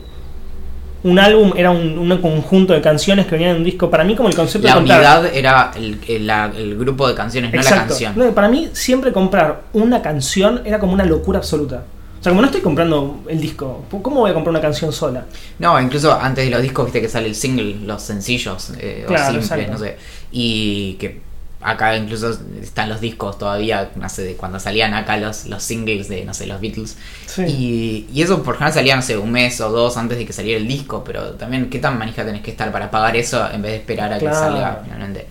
[1.07, 3.89] un álbum era un, un conjunto de canciones que venían en un disco.
[3.89, 7.07] Para mí, como el concepto La de comprar- unidad era el, el- la- el grupo
[7.07, 7.87] de canciones, no la Exacto.
[7.89, 8.13] canción.
[8.15, 11.83] No, para mí, siempre comprar una canción era como una locura absoluta.
[12.19, 15.25] O sea, como no estoy comprando el disco, ¿cómo voy a comprar una canción sola?
[15.59, 19.23] No, incluso antes de los discos, viste que sale el single, los sencillos, eh, Claro,
[19.23, 19.71] o simples, exacto.
[19.73, 19.97] no sé.
[20.31, 21.21] Y que
[21.61, 26.07] acá incluso están los discos todavía, no sé, de cuando salían acá los, los singles
[26.07, 26.97] de, no sé, los Beatles.
[27.25, 27.43] Sí.
[27.45, 30.33] Y, y eso por general salía, no sé, un mes o dos antes de que
[30.33, 33.61] saliera el disco, pero también qué tan manija tenés que estar para pagar eso en
[33.61, 34.35] vez de esperar a Claro.
[34.35, 35.27] que salga finalmente.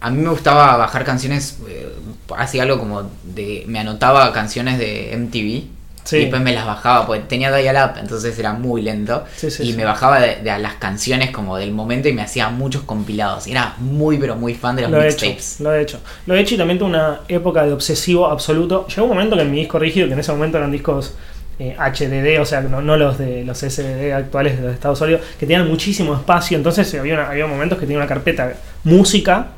[0.00, 1.88] A mí me gustaba bajar canciones, eh,
[2.36, 5.75] hacía algo como de, me anotaba canciones de MTV.
[6.06, 6.16] Sí.
[6.16, 9.24] Y después me las bajaba, porque tenía dial-up, entonces era muy lento.
[9.36, 12.82] Sí, sí, y me bajaba de, las canciones como del momento y me hacía muchos
[12.82, 13.46] compilados.
[13.46, 15.60] Era muy, pero muy fan de los Lo he mixtapes.
[15.60, 15.98] lo he hecho.
[16.26, 18.86] Lo he hecho y también tuve una época de obsesivo absoluto.
[18.88, 21.14] Llegó un momento que en mi disco rígido, que en ese momento eran discos
[21.58, 25.22] eh, HDD, o sea, no, no los de los SDD actuales de los Estados Unidos,
[25.40, 26.56] que tenían muchísimo espacio.
[26.56, 28.52] Entonces había, una- había momentos que tenía una carpeta
[28.84, 29.48] música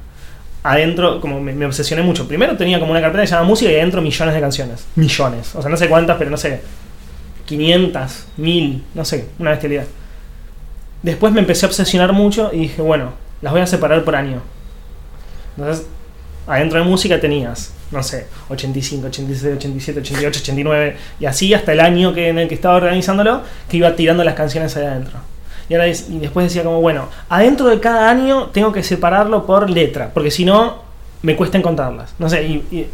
[0.62, 2.26] adentro, como me, me obsesioné mucho.
[2.26, 4.86] Primero tenía como una carpeta que se llama música y adentro millones de canciones.
[4.96, 5.54] Millones.
[5.54, 6.60] O sea, no sé cuántas, pero no sé.
[7.46, 9.84] 500, 1000, no sé, una bestialidad.
[11.02, 14.42] Después me empecé a obsesionar mucho y dije, bueno, las voy a separar por año.
[15.56, 15.86] Entonces,
[16.46, 21.80] adentro de música tenías, no sé, 85, 86, 87, 88, 89, y así hasta el
[21.80, 25.18] año que, en el que estaba organizándolo, que iba tirando las canciones ahí adentro.
[25.68, 29.44] Y, ahora es- y después decía como, bueno, adentro de cada año tengo que separarlo
[29.46, 30.82] por letra, porque si no,
[31.22, 32.14] me cuesta encontrarlas.
[32.18, 32.86] No sé, y, y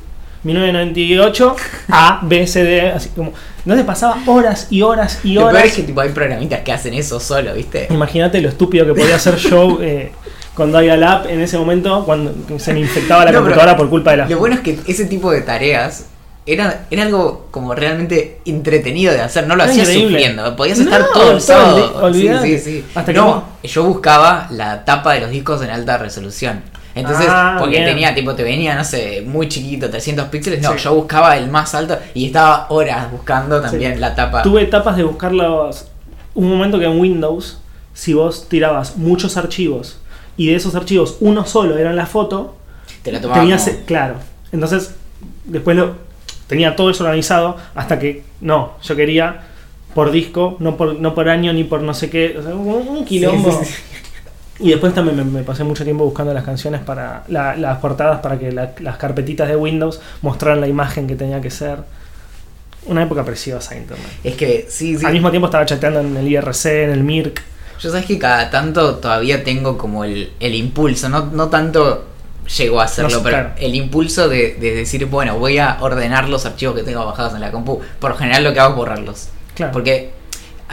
[0.44, 1.56] 1998,
[1.90, 3.32] A, B, C, D, así como...
[3.58, 5.64] Entonces pasaba horas y horas y Lo peor horas.
[5.66, 7.87] es que tipo, hay programitas que hacen eso solo, ¿viste?
[7.90, 10.12] Imagínate lo estúpido que podía hacer yo eh,
[10.54, 14.16] con Dial-Up en ese momento cuando se me infectaba la No, computadora por culpa de
[14.18, 14.28] la.
[14.28, 16.06] Lo bueno es que ese tipo de tareas
[16.46, 21.07] era, era algo como realmente entretenido de hacer, no lo hacías sufriendo, podías estar No,
[21.09, 22.12] todo el sábado.
[22.12, 22.85] Sí, sí, sí.
[22.94, 26.62] Hasta que no, yo buscaba la tapa de los discos en alta resolución.
[26.94, 27.87] Entonces, Ah, porque bien.
[27.88, 30.62] tenía, tipo, te venía, no sé, muy chiquito, 300 píxeles.
[30.62, 30.85] No, Sí.
[30.85, 34.00] yo buscaba el más alto y estaba horas buscando también Sí.
[34.00, 34.42] la tapa.
[34.42, 35.87] Tuve etapas de buscarlos.
[36.35, 37.59] Un momento que en Windows,
[37.94, 39.98] si vos tirabas muchos archivos
[40.37, 42.57] y de esos archivos uno solo era en la foto,
[43.02, 43.40] Te la tomaba.
[43.40, 43.64] tenías.
[43.64, 44.14] como- Claro.
[44.52, 44.94] Entonces,
[45.46, 45.96] después lo,
[46.54, 48.22] tenía todo eso organizado hasta que.
[48.40, 49.42] No, yo quería
[49.94, 52.36] por disco, no por, no por año ni por no sé qué.
[52.38, 53.50] O sea, un, un quilombo.
[53.52, 53.82] Sí, sí, sí.
[54.60, 57.24] Y después también me, me pasé mucho tiempo buscando las canciones para.
[57.28, 61.40] la- las portadas para que la- las carpetitas de Windows mostraran la imagen que tenía
[61.40, 61.78] que ser.
[62.86, 64.06] Una época preciosa internet.
[64.22, 65.06] Es que, sí, sí.
[65.06, 67.42] Al mismo tiempo estaba chateando en el IRC, en el MIRC.
[67.80, 72.04] Yo sabes que cada tanto todavía tengo como el, el impulso, no, no tanto
[72.46, 73.50] llego a hacerlo, No pero claro.
[73.59, 77.40] el impulso de, de decir, bueno, voy a ordenar los archivos que tengo bajados en
[77.40, 77.80] la compu.
[77.98, 79.28] Por lo general lo que hago es borrarlos.
[79.54, 79.72] Claro.
[79.72, 80.11] Porque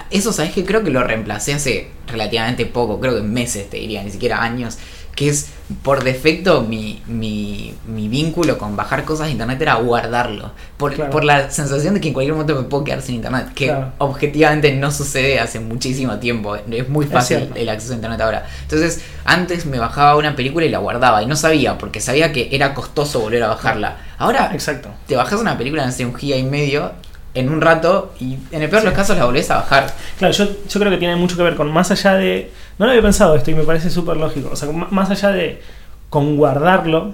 [0.10, 4.03] eso, ¿sabes que Creo que lo reemplacé hace relativamente poco, creo que meses te diría,
[4.03, 4.77] ni siquiera años.
[5.15, 5.50] Que es
[5.84, 10.52] por defecto mi, mi, mi vínculo con bajar cosas de internet era guardarlo.
[10.78, 11.12] Por, Claro.
[11.12, 13.47] por la sensación de que en cualquier momento me puedo quedar sin internet.
[13.54, 13.91] Que Claro.
[14.00, 16.56] objetivamente no sucede hace muchísimo tiempo.
[16.56, 18.45] Es muy fácil el acceso a internet ahora.
[18.63, 21.21] Entonces, antes me bajaba una película y la guardaba.
[21.24, 23.97] Y no sabía, porque sabía que era costoso volver a bajarla.
[24.17, 24.89] Ahora Exacto.
[25.08, 26.91] te bajas una película en un giga y medio
[27.34, 29.93] en un rato y en el peor de los casos la volvés a bajar.
[30.19, 32.52] Claro, yo, yo creo que tiene mucho que ver con más allá de.
[32.81, 34.49] No lo había pensado esto y me parece súper lógico.
[34.51, 35.61] O sea, más allá de
[36.09, 37.13] con guardarlo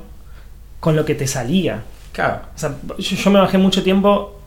[0.80, 1.84] con lo que te salía.
[2.14, 2.40] Claro.
[2.56, 4.40] O sea, yo, yo me bajé mucho tiempo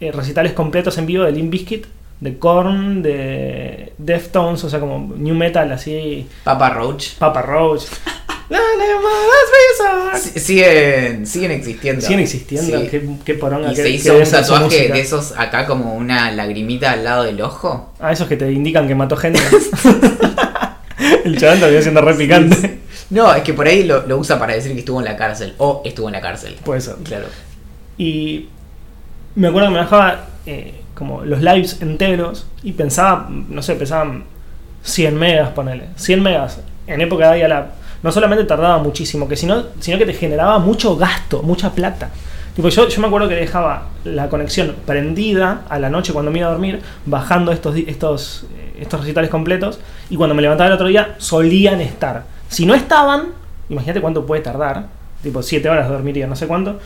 [0.00, 1.84] eh, recitales completos en vivo de Limp Bizkit,
[2.20, 6.26] de Korn, de Deftones, o sea, como New Metal, así.
[6.44, 7.16] Papa Roach.
[7.18, 7.82] Papa Roach.
[10.16, 12.00] Sí- Siguen, siguen existiendo.
[12.00, 12.88] Siguen existiendo, Sí.
[12.88, 13.72] qué, qué poronga.
[13.72, 17.92] Y se hizo un tatuaje de esos acá como una lagrimita al lado del ojo.
[18.00, 19.40] Ah, esos que te indican que mató gente.
[21.28, 22.80] El chaval todavía siendo re picante.
[23.10, 25.54] No, es que por ahí lo, lo usa para decir que estuvo en la cárcel
[25.58, 26.56] o estuvo en la cárcel.
[26.64, 26.94] Puede ser.
[27.04, 27.26] Claro.
[27.98, 28.48] Y
[29.34, 34.24] me acuerdo que me bajaba eh, como los lives enteros y pensaba, no sé, pensaban
[34.82, 35.88] 100 megas, ponele.
[35.96, 37.70] 100 megas en época de dial
[38.02, 42.10] No solamente tardaba muchísimo, que sino, sino que te generaba mucho gasto, mucha plata.
[42.54, 46.38] Tipo, yo, yo me acuerdo que dejaba la conexión prendida a la noche cuando me
[46.38, 50.74] iba a dormir, bajando estos, estos, eh, estos recitales completos, y cuando me levantaba el
[50.74, 52.24] otro día solían estar.
[52.48, 53.28] Si no estaban,
[53.68, 54.86] imagínate cuánto puede tardar,
[55.22, 56.78] tipo 7 horas dormiría, no sé cuánto.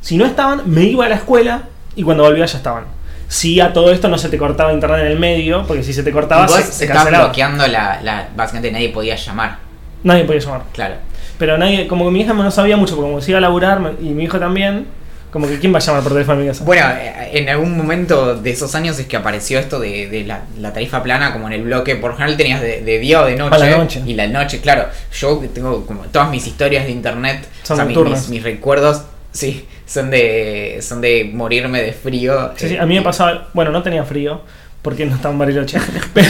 [0.00, 1.62] Si no estaban, me iba a la escuela
[1.94, 2.84] y cuando volvía ya estaban.
[3.28, 6.02] Si a todo esto no se te cortaba internet en el medio, porque si se
[6.02, 7.24] te cortaba se, se cancelaba.
[7.24, 8.28] bloqueando la, la.
[8.36, 9.58] Básicamente nadie podía llamar.
[10.04, 10.62] Nadie podía llamar.
[10.72, 10.94] Claro.
[11.38, 13.94] Pero nadie, como que mi hija no sabía mucho, porque como se iba a laburar
[14.00, 14.86] y mi hijo también,
[15.30, 16.64] Como que quién va a llamar por teléfono a mi casa.
[16.64, 20.42] Bueno, eh, en algún momento de esos años es que apareció esto de, de la,
[20.58, 23.26] la tarifa plana, como en el bloque, por lo general tenías de, de día o
[23.26, 24.02] de noche, A la noche.
[24.06, 24.86] Y la noche, claro.
[25.12, 29.66] Yo tengo como todas mis historias de internet, Son o sea, mis, mis recuerdos, sí,
[29.86, 32.52] son de son de morirme de frío.
[32.56, 34.40] Sí, sí, eh, a mí me pasaba, bueno, no tenía frío,
[34.80, 35.78] porque no estaba en Bariloche,
[36.14, 36.28] pero-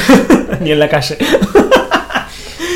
[0.61, 1.17] ni en la calle.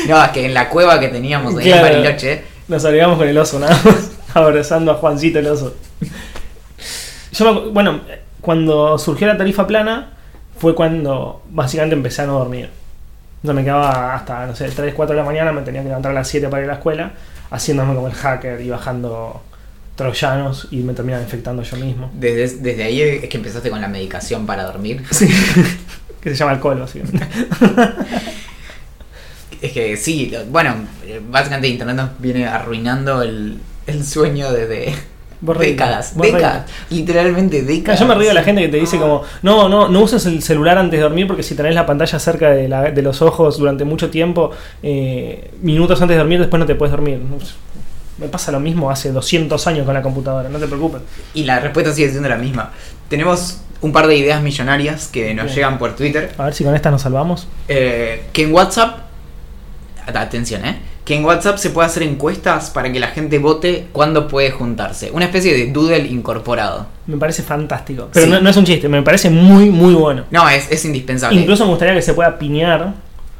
[0.07, 1.87] No, es que en la cueva que teníamos ahí Claro.
[1.87, 5.75] en Bariloche, Nos abrigamos con el oso, nada más, abrazando a Juancito el oso.
[7.33, 8.01] Yo me bueno,
[8.41, 10.09] cuando surgió la tarifa plana,
[10.57, 12.69] fue cuando básicamente empecé a no dormir.
[13.43, 16.11] Yo me quedaba hasta, no sé, 3, 4 de la mañana, me tenía que levantar
[16.11, 17.11] a las 7 para ir a la escuela,
[17.49, 19.41] haciéndome como el hacker y bajando
[19.95, 22.09] troyanos y me terminaba infectando yo mismo.
[22.13, 25.03] desde, desde ahí es que empezaste con la medicación para dormir.
[25.11, 25.27] Sí.
[26.21, 27.25] que se llama alcohol, básicamente.
[29.61, 30.73] Es que sí, bueno,
[31.29, 34.93] básicamente Internet nos viene arruinando el, el sueño desde
[35.43, 37.99] reíte, décadas, décadas, literalmente décadas.
[37.99, 40.43] Yo me río de la gente que te dice como, no, no, no uses el
[40.43, 43.57] celular antes de dormir porque si tenés la pantalla cerca de, la- de los ojos
[43.57, 44.51] durante mucho tiempo,
[44.83, 47.19] eh, minutos antes de dormir, después no te puedes dormir.
[48.19, 51.01] Me pasa lo mismo hace 200 años con la computadora, no te preocupes.
[51.33, 52.69] Y la respuesta sigue siendo la misma.
[53.09, 55.55] Tenemos un par de ideas millonarias que nos Bien.
[55.55, 56.31] llegan por Twitter.
[56.37, 57.47] A ver si con esta nos salvamos.
[57.67, 58.99] Eh, que en WhatsApp,
[60.05, 64.27] atención, eh, que en WhatsApp se puede hacer encuestas para que la gente vote cuándo
[64.27, 65.09] puede juntarse.
[65.11, 66.85] Una especie de doodle incorporado.
[67.07, 68.09] Me parece fantástico.
[68.13, 68.31] Pero Sí.
[68.31, 70.25] no, no es un chiste, me parece muy, muy bueno.
[70.29, 71.39] No, es, es indispensable.
[71.41, 72.93] Incluso me gustaría que se pueda piñar.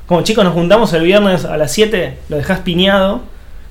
[0.07, 3.21] Como chicos, nos juntamos el viernes a las 7, lo dejas piñado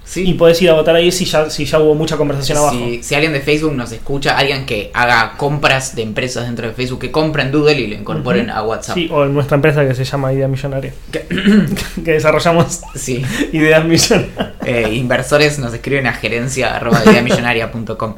[0.04, 0.24] Sí.
[0.28, 2.76] y podés ir a votar ahí si ya, si ya hubo mucha conversación abajo.
[2.76, 6.72] Si, si alguien de Facebook nos escucha, alguien que haga compras de empresas dentro de
[6.74, 8.96] Facebook, que compren Doodle y lo incorporen a WhatsApp.
[8.96, 10.92] Sí, o en nuestra empresa que se llama Idea Millonaria.
[11.12, 11.26] Que-
[12.04, 13.24] que desarrollamos Sí.
[13.52, 14.30] ideas millonarias.
[14.64, 18.14] Eh, inversores nos escriben a gerencia arroba ideamillonaria.com.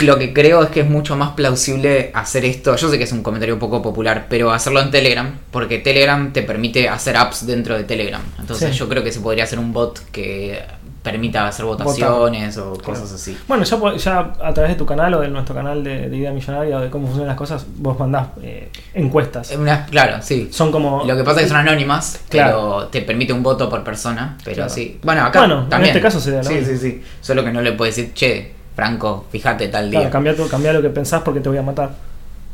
[0.00, 2.76] Lo que creo es que es mucho más plausible hacer esto.
[2.76, 6.42] Yo sé que es un comentario poco popular, pero hacerlo en Telegram, porque Telegram te
[6.42, 8.20] permite hacer apps dentro de Telegram.
[8.38, 8.78] Entonces, Sí.
[8.78, 10.62] yo creo que se podría hacer un bot que
[11.02, 13.38] permita hacer votaciones o cosas así.
[13.46, 16.32] Bueno, ya, ya a través de tu canal o de nuestro canal de, de Idea
[16.32, 19.52] Millonaria o de cómo funcionan las cosas, vos mandás eh, encuestas.
[19.52, 20.48] Una- claro, sí.
[20.50, 21.04] Son como.
[21.06, 22.50] Lo que pasa es que son anónimas, Claro.
[22.76, 24.36] pero te permite un voto por persona.
[24.44, 24.70] Pero Claro.
[24.70, 24.98] sí.
[25.04, 25.90] Bueno, acá Bueno, en también.
[25.96, 27.02] este caso sería lo Sí, sí, sí.
[27.20, 30.00] Solo que no le puedes decir, che, Franco, fíjate tal día.
[30.00, 31.90] Claro, cambia, tu- cambia lo que pensás porque te voy a matar.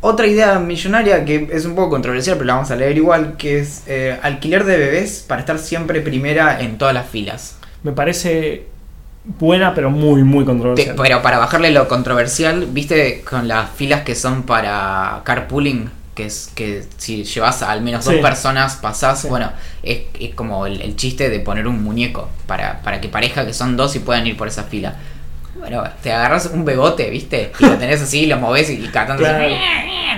[0.01, 3.59] Otra idea millonaria que es un poco controversial, pero la vamos a leer igual, que
[3.61, 7.57] es eh, alquiler de bebés para estar siempre primera en todas las filas.
[7.83, 8.67] Me parece
[9.25, 10.97] buena, pero muy, muy Te- controversial.
[11.01, 16.51] pero para bajarle lo controversial, viste con las filas que son para carpooling, que es
[16.55, 18.21] que si llevas a al menos dos Sí.
[18.21, 19.29] personas pasás, Sí.
[19.29, 19.53] bueno,
[19.85, 23.55] es, es como el, el chiste de poner un muñeco para, para que pareja que
[23.55, 24.97] son dos y puedan ir por esa fila.
[25.59, 27.53] Bueno, te agarras un bebote, ¿viste?
[27.59, 29.55] Y lo tenés así, lo moves y catando Claro.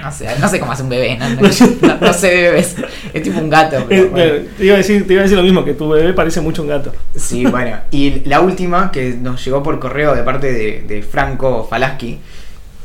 [0.02, 1.40] No sé, no sé cómo hace un bebé, no, no-
[2.00, 2.76] no- sé de bebés.
[3.12, 3.84] Es tipo un gato.
[3.88, 4.32] pero bueno.
[4.56, 6.62] te, iba a decir, te iba a decir lo mismo, que tu bebé parece mucho
[6.62, 6.92] un gato.
[7.16, 7.78] Sí, bueno.
[7.90, 12.18] Y la última que nos llegó por correo de parte de, de Franco Falaski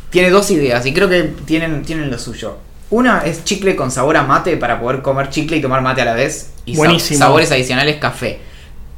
[0.10, 2.58] tiene dos ideas y creo que tienen, tienen lo suyo.
[2.90, 6.06] Una es chicle con sabor a mate para poder comer chicle y tomar mate a
[6.06, 6.52] la vez.
[6.66, 7.20] Y Buenísimo.
[7.20, 8.40] sabores adicionales café.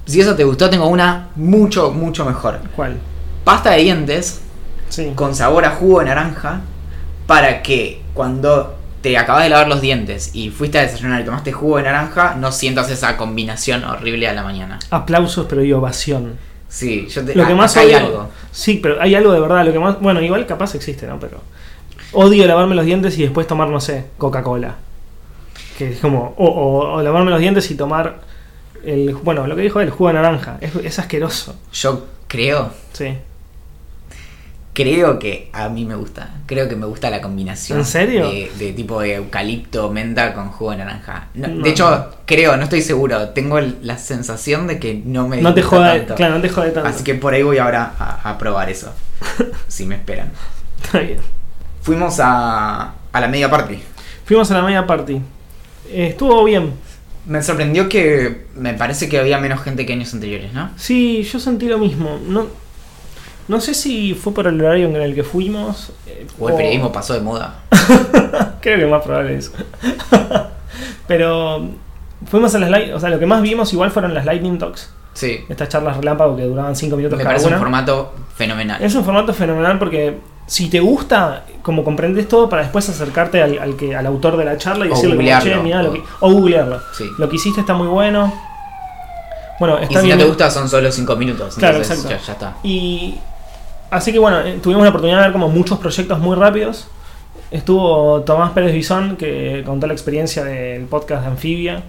[0.06, 2.60] Si eso te gustó, tengo una mucho, mucho mejor.
[2.76, 2.98] ¿Cuál?
[3.44, 4.42] Pasta de dientes
[4.90, 5.14] Sí.
[5.16, 6.62] con sabor a jugo de naranja
[7.28, 11.52] para que cuando te acabas de lavar los dientes y fuiste a desayunar y tomaste
[11.52, 14.80] jugo de naranja, no sientas esa combinación horrible a la mañana.
[14.92, 16.38] Aplausos, pero y ovación.
[16.68, 18.30] Sí, yo te, Lo que más hay odio- algo.
[18.52, 19.66] Sí, pero hay algo de verdad.
[19.66, 21.20] Lo que más, bueno, igual capaz existe, ¿no?
[21.20, 21.42] Pero
[22.14, 24.76] odio lavarme los dientes y después tomar, no sé, Coca-Cola.
[25.78, 28.22] Que es como, o, o- o lavarme los dientes y tomar
[28.86, 30.58] el, bueno, lo que dijo él, el jugo de naranja.
[30.62, 31.56] Es, es asqueroso.
[31.74, 33.18] Yo creo, Sí.
[34.74, 36.30] Creo que a mí me gusta.
[36.46, 37.80] Creo que me gusta la combinación.
[37.80, 38.30] ¿En serio?
[38.30, 41.28] De, de tipo de eucalipto, menta con jugo de naranja.
[41.34, 41.64] No, No.
[41.64, 43.30] De hecho, creo, no estoy seguro.
[43.30, 46.16] Tengo la sensación de que no me No te jode, tanto.
[46.16, 46.90] claro, no te jode tanto.
[46.90, 48.94] Así que por ahí voy ahora a, a probar eso.
[49.68, 50.32] si me esperan.
[50.84, 51.20] Está bien.
[51.82, 53.80] Fuimos a, a la media party.
[54.26, 55.22] Fuimos a la media party.
[55.92, 56.74] Estuvo bien.
[57.26, 60.72] Me sorprendió que me parece que había menos gente que años anteriores, ¿no?
[60.78, 62.20] Sí, yo sentí lo mismo.
[62.28, 62.48] No,
[63.52, 65.92] no sé si fue por el horario en el que fuimos.
[66.08, 67.56] eh, O el periodismo pasó de moda.
[68.62, 69.52] Creo que más probable es.
[71.08, 71.68] Pero
[72.30, 74.90] fuimos a las light, o sea, lo que más vimos igual fueron las Lightning Talks.
[75.14, 75.42] Sí.
[75.50, 78.82] Estas charlas relámpago que duraban 5 minutos Me cada parece un formato fenomenal.
[78.82, 83.60] Es un formato fenomenal porque si te gusta, como comprendes todo para después acercarte al,
[83.60, 85.52] al que, al autor de la charla y O decirle googlearlo.
[85.54, 86.80] "Che, mirá lo que-" o googlearlo.
[86.98, 87.06] Sí.
[87.18, 88.34] Lo que hiciste está muy bueno.
[89.60, 90.18] Bueno, Y está si bien.
[90.18, 91.56] no te gusta son solo 5 minutos.
[91.58, 92.10] Claro, exacto.
[92.10, 92.56] Ya, ya está.
[92.64, 93.20] Y
[93.92, 96.88] Así que bueno, eh, tuvimos la oportunidad de ver como muchos proyectos muy rápidos.
[97.52, 101.84] Estuvo Tomás Pérez Bisón, que contó la experiencia del podcast de Anfibia,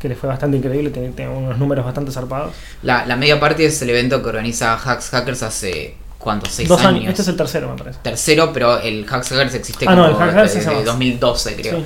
[0.00, 2.52] que le fue bastante increíble, tiene, tiene unos números bastante zarpados.
[2.82, 6.50] La, la media parte es el evento que organiza Hacks Hackers hace, ¿cuántos?
[6.52, 6.94] ¿Seis Dos años?
[7.02, 7.10] años.
[7.10, 8.00] Este es el tercero, me parece.
[8.02, 10.84] Tercero, pero el Hacks Hackers existe Ah, no, como el Hacks Hackers desde más.
[10.84, 11.78] 2012, creo.
[11.78, 11.84] Sí.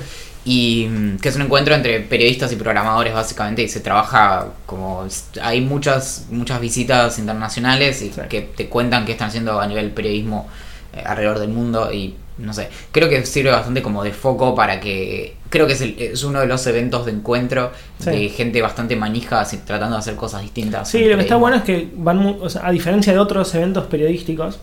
[0.51, 5.05] Y mm, que es un encuentro entre periodistas y programadores, básicamente, y se trabaja como.
[5.43, 8.21] Hay muchas, muchas visitas internacionales y Sí.
[8.27, 10.47] que te cuentan qué están haciendo a nivel periodismo
[10.93, 11.93] eh, alrededor del mundo.
[11.93, 15.35] Y no sé, creo que sirve bastante como de foco para que.
[15.51, 18.09] Creo que es, el- es uno de los eventos de encuentro Sí.
[18.11, 20.89] de gente bastante manija así, tratando de hacer cosas distintas.
[20.89, 23.85] Sí, lo que está bueno es que van, o sea, a diferencia de otros eventos
[23.87, 24.59] periodísticos,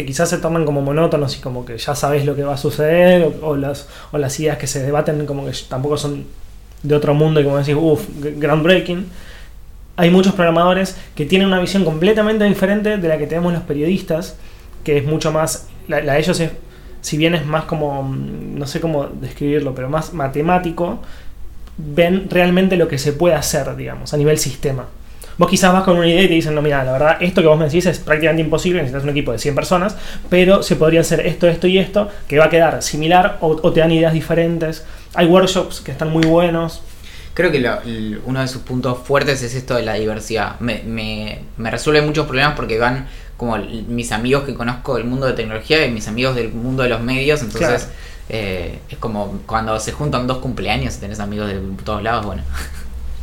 [0.00, 2.56] que quizás se toman como monótonos y como que ya sabes lo que va a
[2.56, 6.24] suceder, o, las, o las ideas que se debaten como que tampoco son
[6.82, 9.06] de otro mundo y como decís, uff, groundbreaking.
[9.96, 14.36] Hay muchos programadores que tienen una visión completamente diferente de la que tenemos los periodistas,
[14.84, 16.52] que es mucho más, la, la de ellos es,
[17.02, 21.00] si bien es más como, mm, no sé cómo describirlo, pero más matemático,
[21.76, 24.86] ven realmente lo que se puede hacer, digamos, a nivel sistema.
[25.40, 27.46] Vos quizás vas con una idea y te dicen, no, mira, la verdad, esto que
[27.48, 29.96] vos me decís es prácticamente imposible, necesitas un equipo de 100 personas,
[30.28, 33.72] pero se podría hacer esto, esto y esto, que va a quedar similar o, o
[33.72, 34.84] te dan ideas diferentes.
[35.14, 36.82] Hay workshops que están muy buenos.
[37.32, 37.78] Creo que lo-
[38.26, 40.60] uno de sus puntos fuertes es esto de la diversidad.
[40.60, 43.06] Me, me, me resuelve muchos problemas porque van
[43.38, 43.56] como
[43.88, 47.00] mis amigos que conozco del mundo de tecnología y mis amigos del mundo de los
[47.00, 47.40] medios.
[47.40, 47.92] Entonces Claro.
[48.28, 52.26] eh, es como cuando se juntan dos cumpleaños y tenés amigos de todos lados.
[52.26, 52.42] Bueno,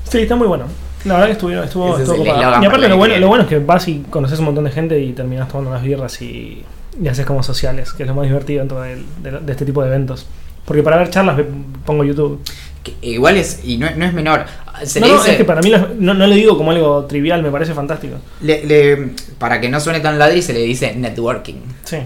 [0.09, 0.65] Sí, está muy bueno.
[1.07, 2.29] La verdad que estuvieron, estuvo, es estuvo Y
[2.65, 5.13] aparte lo bueno, lo bueno es que vas y conoces un montón de gente y
[5.13, 6.63] terminas tomando unas birras y,
[7.01, 9.03] y haces como sociales, que es lo más divertido dentro de,
[9.41, 10.27] de este tipo de eventos.
[10.65, 11.39] Porque para ver charlas
[11.85, 12.41] pongo YouTube.
[12.83, 14.45] que igual es, y no, no es menor.
[14.83, 17.05] Se No, le no, dice, es que para mí no, no le digo como algo
[17.05, 18.17] trivial, me parece fantástico.
[18.41, 21.55] le- le- para que no suene tan ladri, se le dice networking.
[21.83, 21.97] Sí.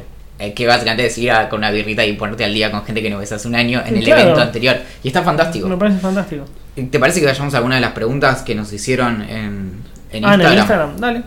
[0.41, 3.01] Eh, que básicamente es ir a- con una birrita y ponerte al día con gente
[3.03, 4.21] que no ves hace un año en el Claro.
[4.21, 4.77] evento anterior.
[5.03, 5.67] Y está fantástico.
[5.67, 6.45] Me parece fantástico.
[6.89, 10.33] ¿Te parece que vayamos a alguna de las preguntas que nos hicieron en, en ah,
[10.33, 11.21] en el Instagram, dale.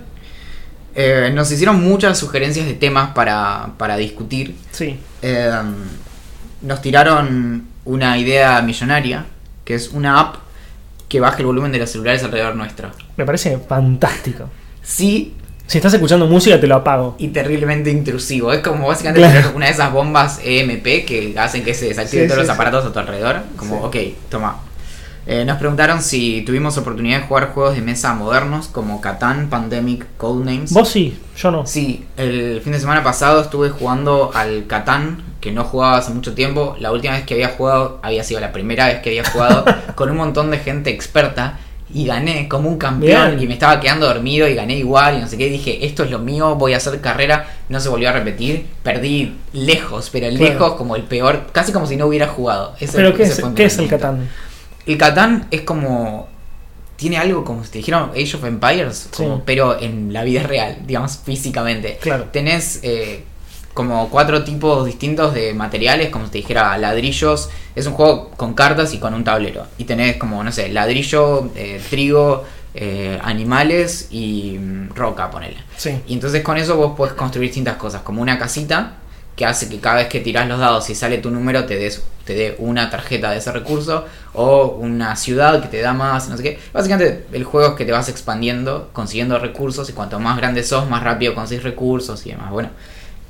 [0.96, 4.56] Eh, nos hicieron muchas sugerencias de temas para, para discutir.
[4.72, 4.98] Sí.
[5.22, 5.50] Eh,
[6.62, 9.26] nos tiraron una idea millonaria,
[9.64, 10.36] que es una app
[11.08, 12.90] que baje el volumen de los celulares alrededor nuestro.
[13.16, 14.48] Me parece fantástico.
[14.82, 15.34] Sí
[15.66, 17.14] Si estás escuchando música, te lo apago.
[17.18, 18.52] y terriblemente intrusivo.
[18.52, 19.40] Es como básicamente Claro.
[19.40, 22.46] tener una de esas bombas EMP que hacen que se desactiven Sí, todos sí, los
[22.48, 22.52] sí.
[22.52, 23.36] aparatos a tu alrededor.
[23.56, 23.96] Como, ok,
[24.30, 24.58] toma.
[25.26, 30.04] Eh, nos preguntaron si tuvimos oportunidad de jugar juegos de mesa modernos como Catán, Pandemic,
[30.18, 30.70] Codenames.
[30.74, 31.66] Vos sí, yo no.
[31.66, 36.34] Sí, el fin de semana pasado estuve jugando al Catán, que no jugaba hace mucho
[36.34, 36.76] tiempo.
[36.78, 40.10] La última vez que había jugado, había sido la primera vez que había jugado con
[40.10, 41.58] un montón de gente experta.
[41.94, 43.42] Y gané como un campeón Bien.
[43.42, 45.48] y me estaba quedando dormido y gané igual y no sé qué.
[45.48, 47.48] Dije, esto es lo mío, voy a hacer carrera.
[47.68, 48.66] No se volvió a repetir.
[48.82, 50.44] Perdí lejos, pero Claro.
[50.44, 51.46] lejos como el peor.
[51.52, 52.74] Casi como si no hubiera jugado.
[52.80, 53.88] Ese- Pero ¿qué es, ¿qué es el.
[53.88, 54.28] Catán?
[54.86, 56.28] El Catán es como.
[56.96, 59.42] Tiene algo como si te dijeron Age of Empires, como- Sí.
[59.46, 61.98] pero en la vida real, digamos, físicamente.
[62.00, 62.24] Claro.
[62.32, 63.24] Tenés eh,
[63.74, 67.50] como cuatro tipos distintos de materiales, como si te dijera ladrillos.
[67.74, 69.66] Es un juego con cartas y con un tablero.
[69.78, 72.44] Y tenés como, no sé, ladrillo, eh, trigo,
[72.74, 75.58] eh, animales y mm, roca, ponele.
[75.76, 76.00] Sí.
[76.06, 78.94] Y entonces con eso vos podés construir distintas cosas, como una casita
[79.36, 82.04] que hace que cada vez que tirás los dados y sale tu número te des
[82.24, 86.36] te dé una tarjeta de ese recurso o una ciudad que te da más, no
[86.38, 86.58] sé qué.
[86.72, 90.88] Básicamente el juego es que te vas expandiendo, consiguiendo recursos y cuanto más grande sos,
[90.88, 92.50] más rápido consigues recursos y demás.
[92.50, 92.70] Bueno,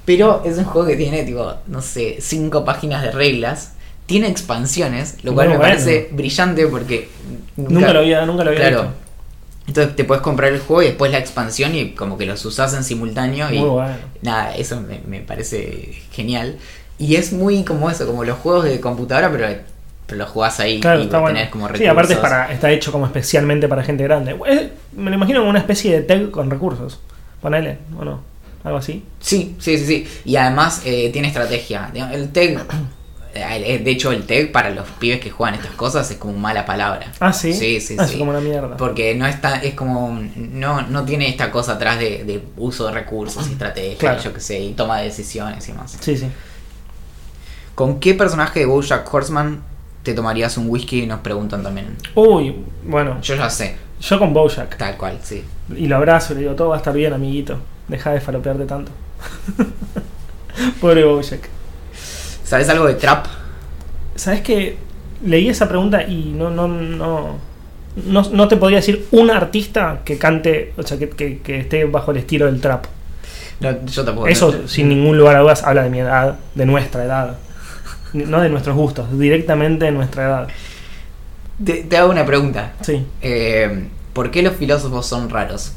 [0.05, 3.73] pero es un juego que tiene tipo, no sé, cinco páginas de reglas.
[4.07, 5.73] Tiene expansiones, lo cual Muy me bueno.
[5.75, 7.09] parece brillante porque
[7.57, 8.83] Nunca, lo había, nunca lo había Claro.
[8.83, 8.95] visto.
[9.67, 12.75] Entonces te puedes comprar el juego y después la expansión y como que los usás
[12.75, 13.97] en simultáneo y bueno.
[14.21, 16.59] nada, eso me, me parece genial.
[16.99, 19.49] Y es muy como eso, como los juegos de computadora, pero,
[20.07, 21.37] pero los jugás ahí Claro, y está bueno.
[21.39, 21.83] tenés como recursos.
[21.85, 24.37] Sí, aparte es para, está hecho como especialmente para gente grande.
[24.47, 27.01] Es- me lo imagino como una especie de tag con recursos.
[27.41, 28.21] Ponele, ¿o no?
[28.65, 29.05] Algo así.
[29.21, 30.09] Sí, sí, sí, sí.
[30.25, 31.91] Y además eh, tiene estrategia.
[32.13, 32.59] El TEG,
[33.35, 36.65] eh, de hecho el TEG para los pibes que juegan estas cosas es como mala
[36.65, 37.13] palabra.
[37.21, 37.53] Ah, sí.
[37.53, 38.15] Sí, sí, Ah, sí.
[38.15, 38.77] Es como una mierda.
[38.77, 42.93] Porque no está, es como, no, no tiene esta cosa atrás de, de uso de
[42.93, 44.23] recursos y estrategia, Claro.
[44.23, 45.97] yo qué sé, y toma de decisiones y más.
[46.01, 46.27] Sí, sí.
[47.75, 49.63] ¿Con qué personaje de Bojack Horseman
[50.05, 51.07] te tomarías un whisky?
[51.07, 51.97] Nos preguntan también.
[52.15, 52.55] Uy,
[52.85, 54.77] bueno, Yo ya sé, yo con Bojack.
[54.77, 55.45] tal cual, sí.
[55.77, 57.59] Y lo abrazo y le digo, todo va a estar bien, amiguito.
[57.89, 58.93] Deja de falopearte tanto.
[60.81, 61.49] Pobre Bojack.
[62.45, 63.27] ¿Sabes algo de Trap?
[64.15, 64.77] ¿Sabes que
[65.25, 67.39] Leí esa pregunta y no, no, no,
[68.05, 71.87] no, no te podría decir un artista que cante, o sea, que, que- que esté
[71.87, 72.85] bajo el estilo del trap.
[73.61, 74.27] No, yo tampoco.
[74.29, 77.37] Eso, no- sin ningún lugar a dudas, habla de mi edad, de nuestra edad.
[78.13, 80.49] No de nuestros gustos, directamente de nuestra edad.
[81.63, 82.73] Te, te hago una pregunta.
[82.81, 83.07] Sí.
[83.21, 85.73] Eh, ¿Por qué los filósofos son raros?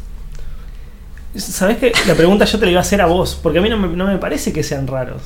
[1.36, 1.92] ¿Sabes qué?
[2.08, 3.88] La pregunta yo te la iba a hacer a vos, porque a mí no me,
[3.90, 5.22] no me parece que sean raros.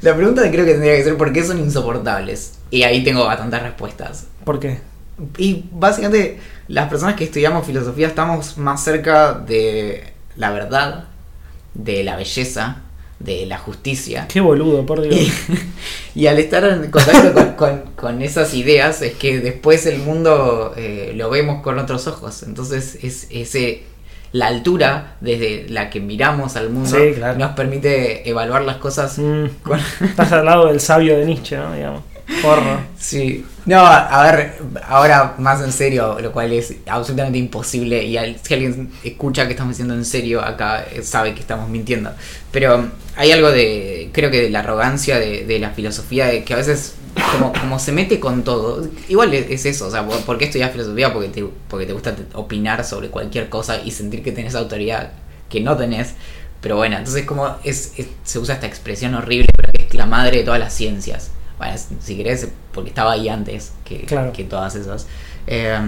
[0.00, 2.58] La pregunta creo que tendría que ser ¿por qué son insoportables?
[2.70, 4.26] Y ahí tengo bastantes respuestas.
[4.44, 4.80] ¿Por qué?
[5.36, 6.38] Y básicamente
[6.68, 11.04] las personas que estudiamos filosofía estamos más cerca de la verdad,
[11.74, 12.82] de la belleza,
[13.20, 14.26] de la justicia.
[14.28, 15.14] Qué boludo, por Dios.
[15.14, 15.30] Y,
[16.22, 20.72] y al estar en contacto con, con- con esas ideas es que después el mundo
[20.76, 22.42] eh, lo vemos con otros ojos.
[22.42, 23.82] Entonces es ese
[24.32, 27.36] la altura desde la que miramos al mundo Sí, claro.
[27.38, 31.74] nos permite evaluar las cosas Mm, con, estás al lado del sabio de Nietzsche, ¿no?
[31.74, 32.02] Digamos.
[32.38, 32.80] Porro.
[32.98, 34.54] Sí, no, a ver,
[34.86, 39.52] ahora más en serio, lo cual es absolutamente imposible y al- si alguien escucha que
[39.52, 42.12] estamos diciendo en serio acá eh, sabe que estamos mintiendo.
[42.52, 46.54] Pero hay algo de, creo que de la arrogancia de, de la filosofía, de que
[46.54, 46.94] a veces
[47.60, 51.12] como, se mete con todo, igual es, es eso, o sea, ¿por qué estudias filosofía?
[51.12, 55.12] Porque te, porque te gusta opinar sobre cualquier cosa y sentir que tenés autoridad
[55.48, 56.14] que no tenés.
[56.62, 57.92] Pero bueno, entonces como es-
[58.24, 61.32] se usa esta expresión horrible, pero que es la madre de todas las ciencias.
[61.60, 64.32] Bueno, si querés, porque estaba ahí antes que, Claro.
[64.32, 65.06] que todas esas.
[65.46, 65.78] Eh,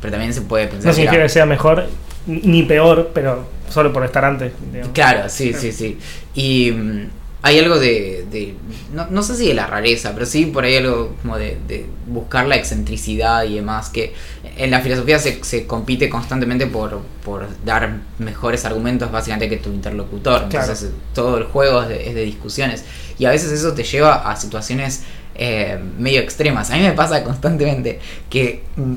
[0.00, 1.86] pero también se puede pensar No significa que sea mejor
[2.26, 4.52] ni peor, pero solo por estar antes.
[4.72, 4.92] digamos.
[4.92, 5.96] Claro, sí, sí, sí.
[6.34, 7.08] Y mm,
[7.42, 8.54] hay algo de, de-
[8.94, 11.86] no, no sé si de la rareza, pero sí por ahí algo como de, de
[12.06, 14.14] buscar la excentricidad y demás, que
[14.56, 19.70] en la filosofía se, se compite constantemente por, por dar mejores argumentos básicamente que tu
[19.70, 20.48] interlocutor.
[20.48, 20.66] Claro.
[20.66, 22.84] Entonces todo el juego es de, es de discusiones.
[23.18, 25.02] Y a veces eso te lleva a situaciones
[25.34, 26.70] eh, medio extremas.
[26.70, 27.98] A mí me pasa constantemente
[28.30, 28.94] que mm,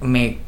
[0.00, 0.38] me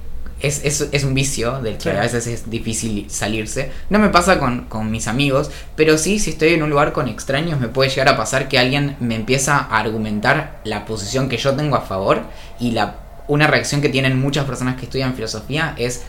[0.40, 3.70] es, es, es un vicio del que a veces es difícil salirse.
[3.90, 7.08] No me pasa con, con mis amigos, pero sí, si estoy en un lugar con
[7.08, 11.36] extraños, me puede llegar a pasar que alguien me empieza a argumentar la posición que
[11.38, 12.22] yo tengo a favor
[12.60, 16.02] y la una reacción que tienen muchas personas que estudian filosofía es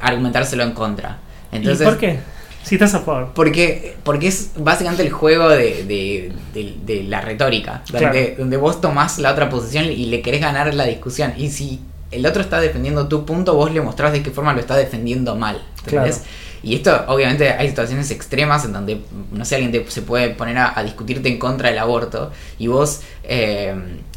[0.00, 1.18] argumentárselo en contra.
[1.52, 2.18] Entonces, ¿Y por qué?
[2.64, 3.32] Si estás a favor.
[3.34, 8.34] porque, porque es básicamente el juego de, de- de- de la retórica, donde, Claro.
[8.38, 11.34] donde vos tomás la otra posición y le querés ganar la discusión.
[11.36, 11.80] Y si
[12.16, 15.34] el otro está defendiendo tu punto, vos le mostrás de qué forma lo está defendiendo
[15.36, 15.62] mal.
[15.84, 16.16] ¿entendés?
[16.18, 16.30] Claro.
[16.62, 19.00] Y esto, obviamente, hay situaciones extremas en donde,
[19.32, 22.68] no sé, alguien te- se puede poner a, a discutirte en contra del aborto y
[22.68, 23.74] vos, eh,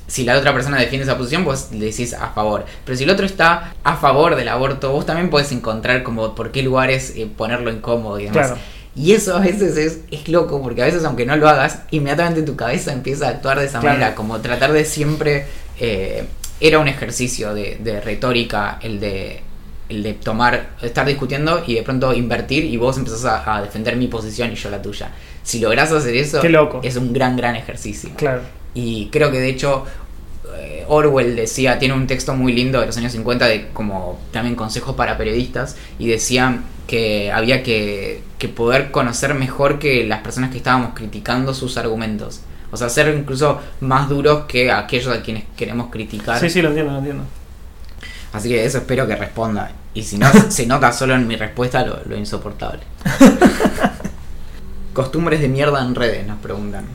[0.07, 2.63] si la otra persona defiende esa posición, vos le decís a favor.
[2.85, 6.51] Pero si el otro está a favor del aborto, vos también podés encontrar como por
[6.53, 8.47] qué lugares eh, ponerlo incómodo y demás.
[8.47, 8.61] Claro.
[8.95, 12.41] Y eso a veces es, es loco, porque a veces aunque no lo hagas, inmediatamente
[12.43, 13.95] tu cabeza empieza a actuar de esa Claro.
[13.97, 15.45] manera, como tratar de siempre...
[15.81, 16.25] eh,
[16.59, 19.41] era un ejercicio de, de retórica el de,
[19.89, 23.95] el de tomar, estar discutiendo y de pronto invertir y vos empezás a, a defender
[23.95, 25.11] mi posición y yo la tuya.
[25.43, 26.81] Si lográs hacer eso, Qué loco.
[26.83, 28.09] es un gran, gran ejercicio.
[28.15, 28.41] Claro.
[28.73, 29.85] Y creo que de hecho
[30.57, 34.55] eh, Orwell decía, tiene un texto muy lindo de los años 50 de como también
[34.55, 40.51] consejos para periodistas y decía que había que, que poder conocer mejor que las personas
[40.51, 42.41] que estábamos criticando sus argumentos.
[42.71, 46.39] O sea, ser incluso más duros que aquellos a quienes queremos criticar.
[46.39, 47.23] Sí, sí, lo entiendo, lo entiendo.
[48.33, 49.71] Así que eso espero que responda.
[49.93, 52.81] Y si no, se nota solo en mi respuesta lo, lo insoportable.
[54.93, 56.85] Costumbres de mierda en redes, nos preguntan.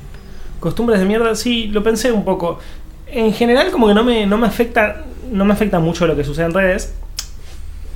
[0.61, 2.59] Costumbres de mierda, sí, lo pensé un poco.
[3.07, 5.05] En general, como que no me, no me afecta.
[5.31, 6.95] No me afecta mucho lo que sucede en redes.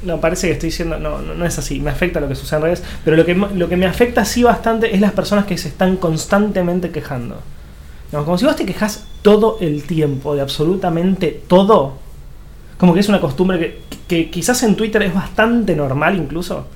[0.02, 0.98] No, parece que estoy diciendo.
[0.98, 1.80] No, no, no es así.
[1.80, 2.82] Me afecta lo que sucede en redes.
[3.04, 5.96] Pero lo que, lo que me afecta sí bastante es las personas que se están
[5.96, 7.40] constantemente quejando.
[8.06, 11.94] Digamos, como si vos te quejas todo el tiempo de absolutamente todo.
[12.78, 16.66] Como que es una costumbre que, que quizás en Twitter es bastante normal incluso.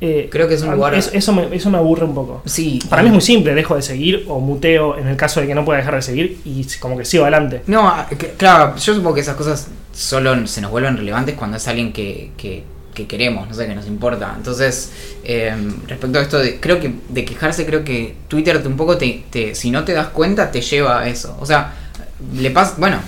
[0.00, 2.42] Eh, Creo que es un lugar- es- eso, me, eso me aburre un poco.
[2.46, 2.80] Sí.
[2.90, 5.54] Para mí es muy simple, dejo de seguir o muteo en el caso de que
[5.54, 7.62] no pueda dejar de seguir y como que sigo adelante.
[7.68, 11.68] No, que- claro, yo supongo que esas cosas solo se nos vuelven relevantes cuando es
[11.68, 12.64] alguien que, que,
[12.94, 14.34] que queremos, no sé, que nos importa.
[14.36, 14.90] Entonces,
[15.24, 15.54] eh,
[15.88, 19.24] respecto a esto, de, creo que de quejarse, creo que Twitter te un poco, te,
[19.30, 21.36] te- si no te das cuenta, te lleva a eso.
[21.40, 21.72] O sea,
[22.34, 22.98] le pasa, bueno,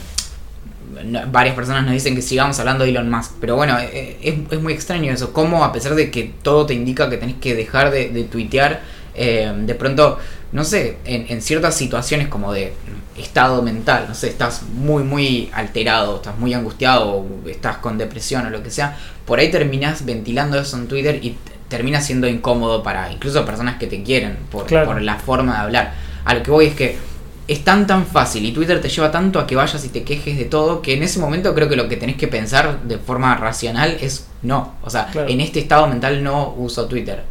[1.05, 4.34] no- varias personas nos dicen que sigamos hablando de Elon Musk, pero bueno, eh, es,
[4.51, 7.55] es muy extraño eso, cómo a pesar de que todo te indica que tenés que
[7.55, 8.80] dejar de, tuitear,
[9.14, 10.18] eh, de pronto,
[10.53, 12.72] no sé, en, en ciertas situaciones como de
[13.18, 18.51] estado mental, no sé, estás muy, muy alterado, estás muy angustiado, estás con depresión o
[18.51, 18.97] lo que sea,
[19.27, 21.37] por ahí terminás ventilando eso en Twitter y
[21.68, 24.87] termina siendo incómodo para incluso personas que te quieren por, Claro.
[24.87, 25.95] por la forma de hablar.
[26.24, 26.97] A lo que voy es que
[27.49, 30.37] es tan tan fácil y Twitter te lleva tanto a que vayas y te quejes
[30.39, 33.37] de todo que en ese momento creo que lo que tenés que pensar de forma
[33.37, 34.74] racional es no.
[34.83, 35.29] O sea, Claro.
[35.29, 37.22] en este estado mental no uso Twitter.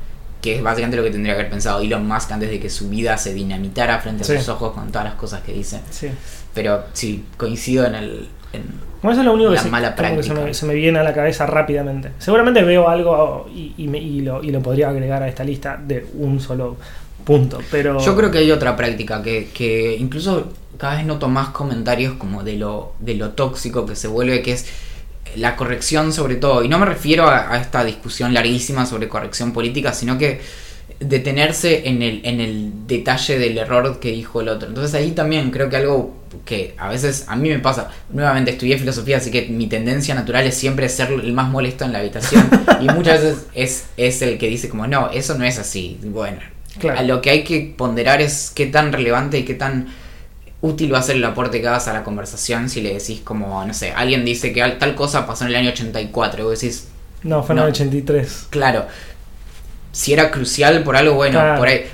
[0.41, 2.87] que es básicamente lo que tendría que haber pensado Elon Musk antes de que su
[2.87, 4.37] vida se dinamitara frente a Sí.
[4.37, 5.81] sus ojos con todas las cosas que dice.
[5.89, 6.07] Sí.
[6.53, 8.29] Pero sí, coincido en el...
[8.53, 10.33] en- Como eso es lo único que, se, mala que se, práctica.
[10.33, 12.11] me, se me viene a la cabeza rápidamente.
[12.17, 15.79] Seguramente veo algo y, y me- y lo, y lo podría agregar a esta lista
[15.85, 16.77] de un solo
[17.23, 17.59] punto.
[17.71, 22.13] Pero Yo creo que hay otra práctica que, que incluso cada vez noto más comentarios
[22.15, 24.65] como de lo, de lo tóxico que se vuelve, que es
[25.35, 26.63] la corrección sobre todo.
[26.63, 30.39] Y no me refiero a, a esta discusión larguísima sobre corrección política, sino que
[30.99, 34.67] detenerse en el, en el detalle del error que dijo el otro.
[34.69, 36.13] Entonces ahí también creo que algo
[36.43, 40.45] que a veces a mí me pasa, nuevamente estudié filosofía, así que mi tendencia natural
[40.45, 42.49] es siempre ser el más molesto en la habitación
[42.81, 45.99] y muchas veces es, es el que dice como, no, eso no es así.
[46.03, 46.39] Bueno,
[46.79, 46.99] Claro.
[46.99, 49.87] a lo que hay que ponderar es qué tan relevante y qué tan
[50.61, 53.63] útil va a ser el aporte que hagas a la conversación si le decís como,
[53.65, 56.59] no sé, alguien dice que al- tal cosa pasó en el año 84 y vos
[56.59, 56.87] decís,
[57.23, 57.63] No, fue en No.
[57.67, 58.47] el 83.
[58.49, 58.85] claro,
[59.91, 61.57] si era crucial por algo, bueno, Claro.
[61.59, 61.85] por ahí.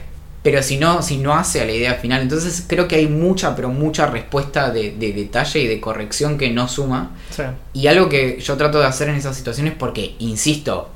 [0.43, 3.55] Pero si no, si no hace a la idea final, entonces creo que hay mucha,
[3.55, 7.11] pero mucha respuesta de, de detalle y de corrección que no suma.
[7.29, 7.43] Sí.
[7.73, 10.89] Y algo que yo trato de hacer en esas situaciones porque, insisto,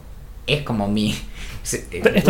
[0.48, 1.16] es como mi...
[1.64, 1.86] se-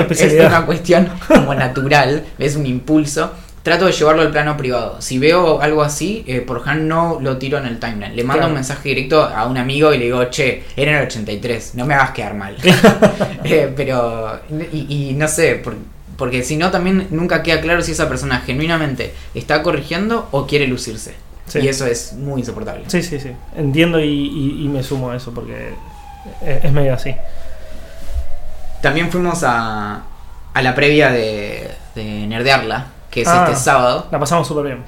[0.09, 3.31] Es una cuestión como natural, es un impulso.
[3.63, 5.01] Trato de llevarlo al plano privado.
[5.01, 8.15] Si veo algo así, eh, por ejemplo, no lo tiro en el timeline.
[8.15, 8.47] Le mando Claro.
[8.49, 11.85] un mensaje directo a un amigo y le digo, che, era en el 83, no
[11.85, 12.57] me hagas quedar mal.
[13.45, 14.39] Eh, pero,
[14.73, 15.75] y, y no sé, por-
[16.17, 20.67] porque si no, también nunca queda claro si esa persona genuinamente está corrigiendo o quiere
[20.67, 21.15] lucirse.
[21.47, 21.59] Sí.
[21.59, 22.83] Y eso es muy insoportable.
[22.87, 23.31] Sí, sí, sí.
[23.55, 25.73] Entiendo y, y- y me sumo a eso porque
[26.41, 27.15] es, es medio así.
[28.81, 30.03] También fuimos a,
[30.53, 33.45] a la previa de, de Nerdearla, que es Ah.
[33.49, 34.07] este sábado.
[34.11, 34.83] La pasamos súper bien.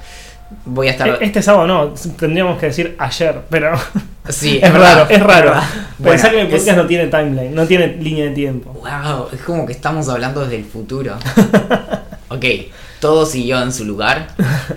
[0.65, 1.09] Voy a estar.
[1.09, 3.71] E- Este sábado no, tendríamos que decir ayer, pero
[4.29, 5.53] sí, es, raro, es raro.
[5.97, 8.71] Bueno, que el podcast no tiene timeline, no tiene línea de tiempo.
[8.73, 11.17] Wow, es como que estamos hablando desde el futuro.
[12.29, 12.45] ok,
[12.99, 14.27] todo siguió en su lugar.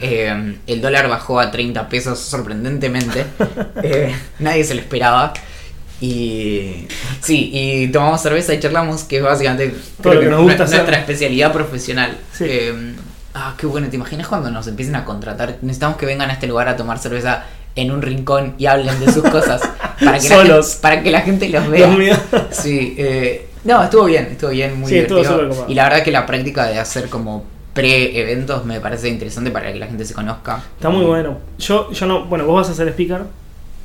[0.01, 3.25] Eh, el dólar bajó a 30 pesos sorprendentemente.
[3.83, 5.33] Eh, nadie se lo esperaba.
[6.03, 6.87] Y
[7.21, 10.83] sí, y tomamos cerveza y charlamos, que es básicamente creo que nos gusta nue- nuestra
[10.83, 10.95] hacer.
[11.01, 12.17] especialidad profesional.
[12.33, 12.45] Sí.
[12.49, 12.95] Eh,
[13.35, 15.57] ah, qué bueno, ¿te imaginas cuando nos empiecen a contratar?
[15.63, 17.45] Necesitamos que vengan a este lugar a tomar cerveza
[17.77, 19.61] en un rincón y hablen de sus cosas.
[20.05, 20.67] Para que, La, Solos.
[20.69, 22.21] gente, para que la gente los vea.
[22.51, 25.67] Sí, eh, no, estuvo bien, estuvo bien, muy Sí, divertido.
[25.69, 29.79] y la verdad que la práctica de hacer como pre-eventos me parece interesante para que
[29.79, 30.63] la gente se conozca.
[30.77, 31.39] Está muy bueno.
[31.59, 33.23] Yo, yo no, bueno, vos vas a ser speaker,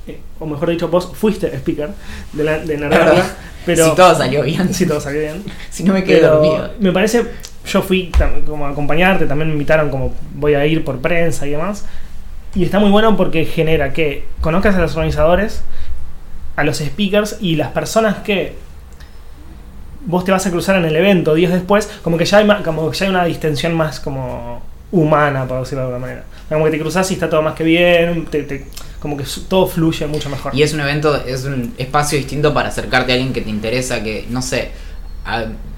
[0.07, 1.89] eh, o mejor dicho, vos fuiste speaker
[2.33, 3.25] de, la, de Nerdarla,
[3.65, 5.43] pero si todo salió bien, si todo salió bien.
[5.69, 6.71] si no me quedé dormido.
[6.79, 7.25] me parece,
[7.65, 8.11] yo fui
[8.45, 11.85] como a acompañarte, también me invitaron como voy a ir por prensa y demás.
[12.53, 15.61] Y está muy bueno porque genera que conozcas a los organizadores,
[16.55, 18.53] a los speakers y las personas que
[20.05, 22.89] vos te vas a cruzar en el evento días después, como que ya hay, como
[22.89, 24.61] que ya hay una distensión más como
[24.91, 26.23] humana, por decirlo de alguna manera.
[26.47, 28.67] Como que te cruzas y está todo más que bien, te-
[28.99, 30.55] como que todo fluye mucho mejor.
[30.55, 34.01] Y es un evento, es un espacio distinto para acercarte a alguien que te interesa,
[34.01, 34.71] que no sé,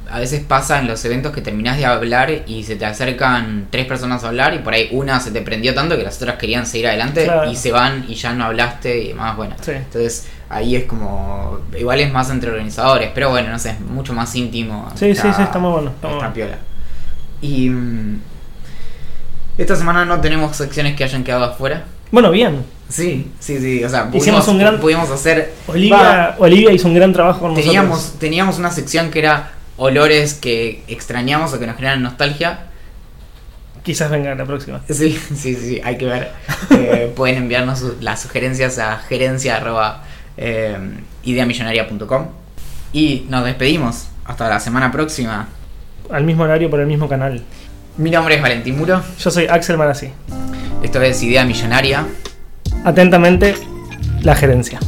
[0.10, 3.86] a veces pasa en los eventos que terminás de hablar y se te acercan tres
[3.86, 6.66] personas a hablar y por ahí una se te prendió tanto que las otras querían
[6.66, 7.52] seguir adelante Claro.
[7.52, 9.56] y se van y ya no hablaste y demás, bueno.
[9.62, 9.72] Sí.
[9.72, 14.14] Entonces ahí es como, igual es más entre organizadores, pero bueno, no sé, es mucho
[14.14, 14.90] más íntimo.
[14.96, 16.34] Sí, sí, sí, está muy bueno, está está bueno.
[16.34, 16.58] piola.
[17.42, 18.20] Y mm,
[19.58, 21.84] esta semana no tenemos secciones que hayan quedado afuera.
[22.12, 22.64] Bueno, bien.
[22.90, 25.54] Sí, sí, sí, o sea, Hicimos pudimos, un gran- pudimos hacer...
[25.68, 28.20] Olivia, Olivia hizo un gran trabajo con teníamos, nosotros.
[28.20, 32.60] teníamos una sección que era olores que extrañamos o que nos generan nostalgia.
[33.84, 34.82] Quizás venga la próxima.
[34.90, 36.32] Sí, sí, sí, hay que ver.
[36.72, 40.04] Eh, pueden enviarnos su- las sugerencias a gerencia arroba,
[40.36, 40.78] eh,
[41.24, 42.28] ideamillonaria.com.
[42.94, 44.08] Y nos despedimos.
[44.26, 45.48] Hasta la semana próxima.
[46.12, 47.44] Al mismo horario por el mismo canal.
[47.98, 49.02] Mi nombre es Valentín Muro.
[49.20, 50.12] Yo soy Axel Marazzi.
[50.84, 52.06] Esto es Idea Millonaria.
[52.84, 53.56] Atentamente,
[54.22, 54.80] la gerencia.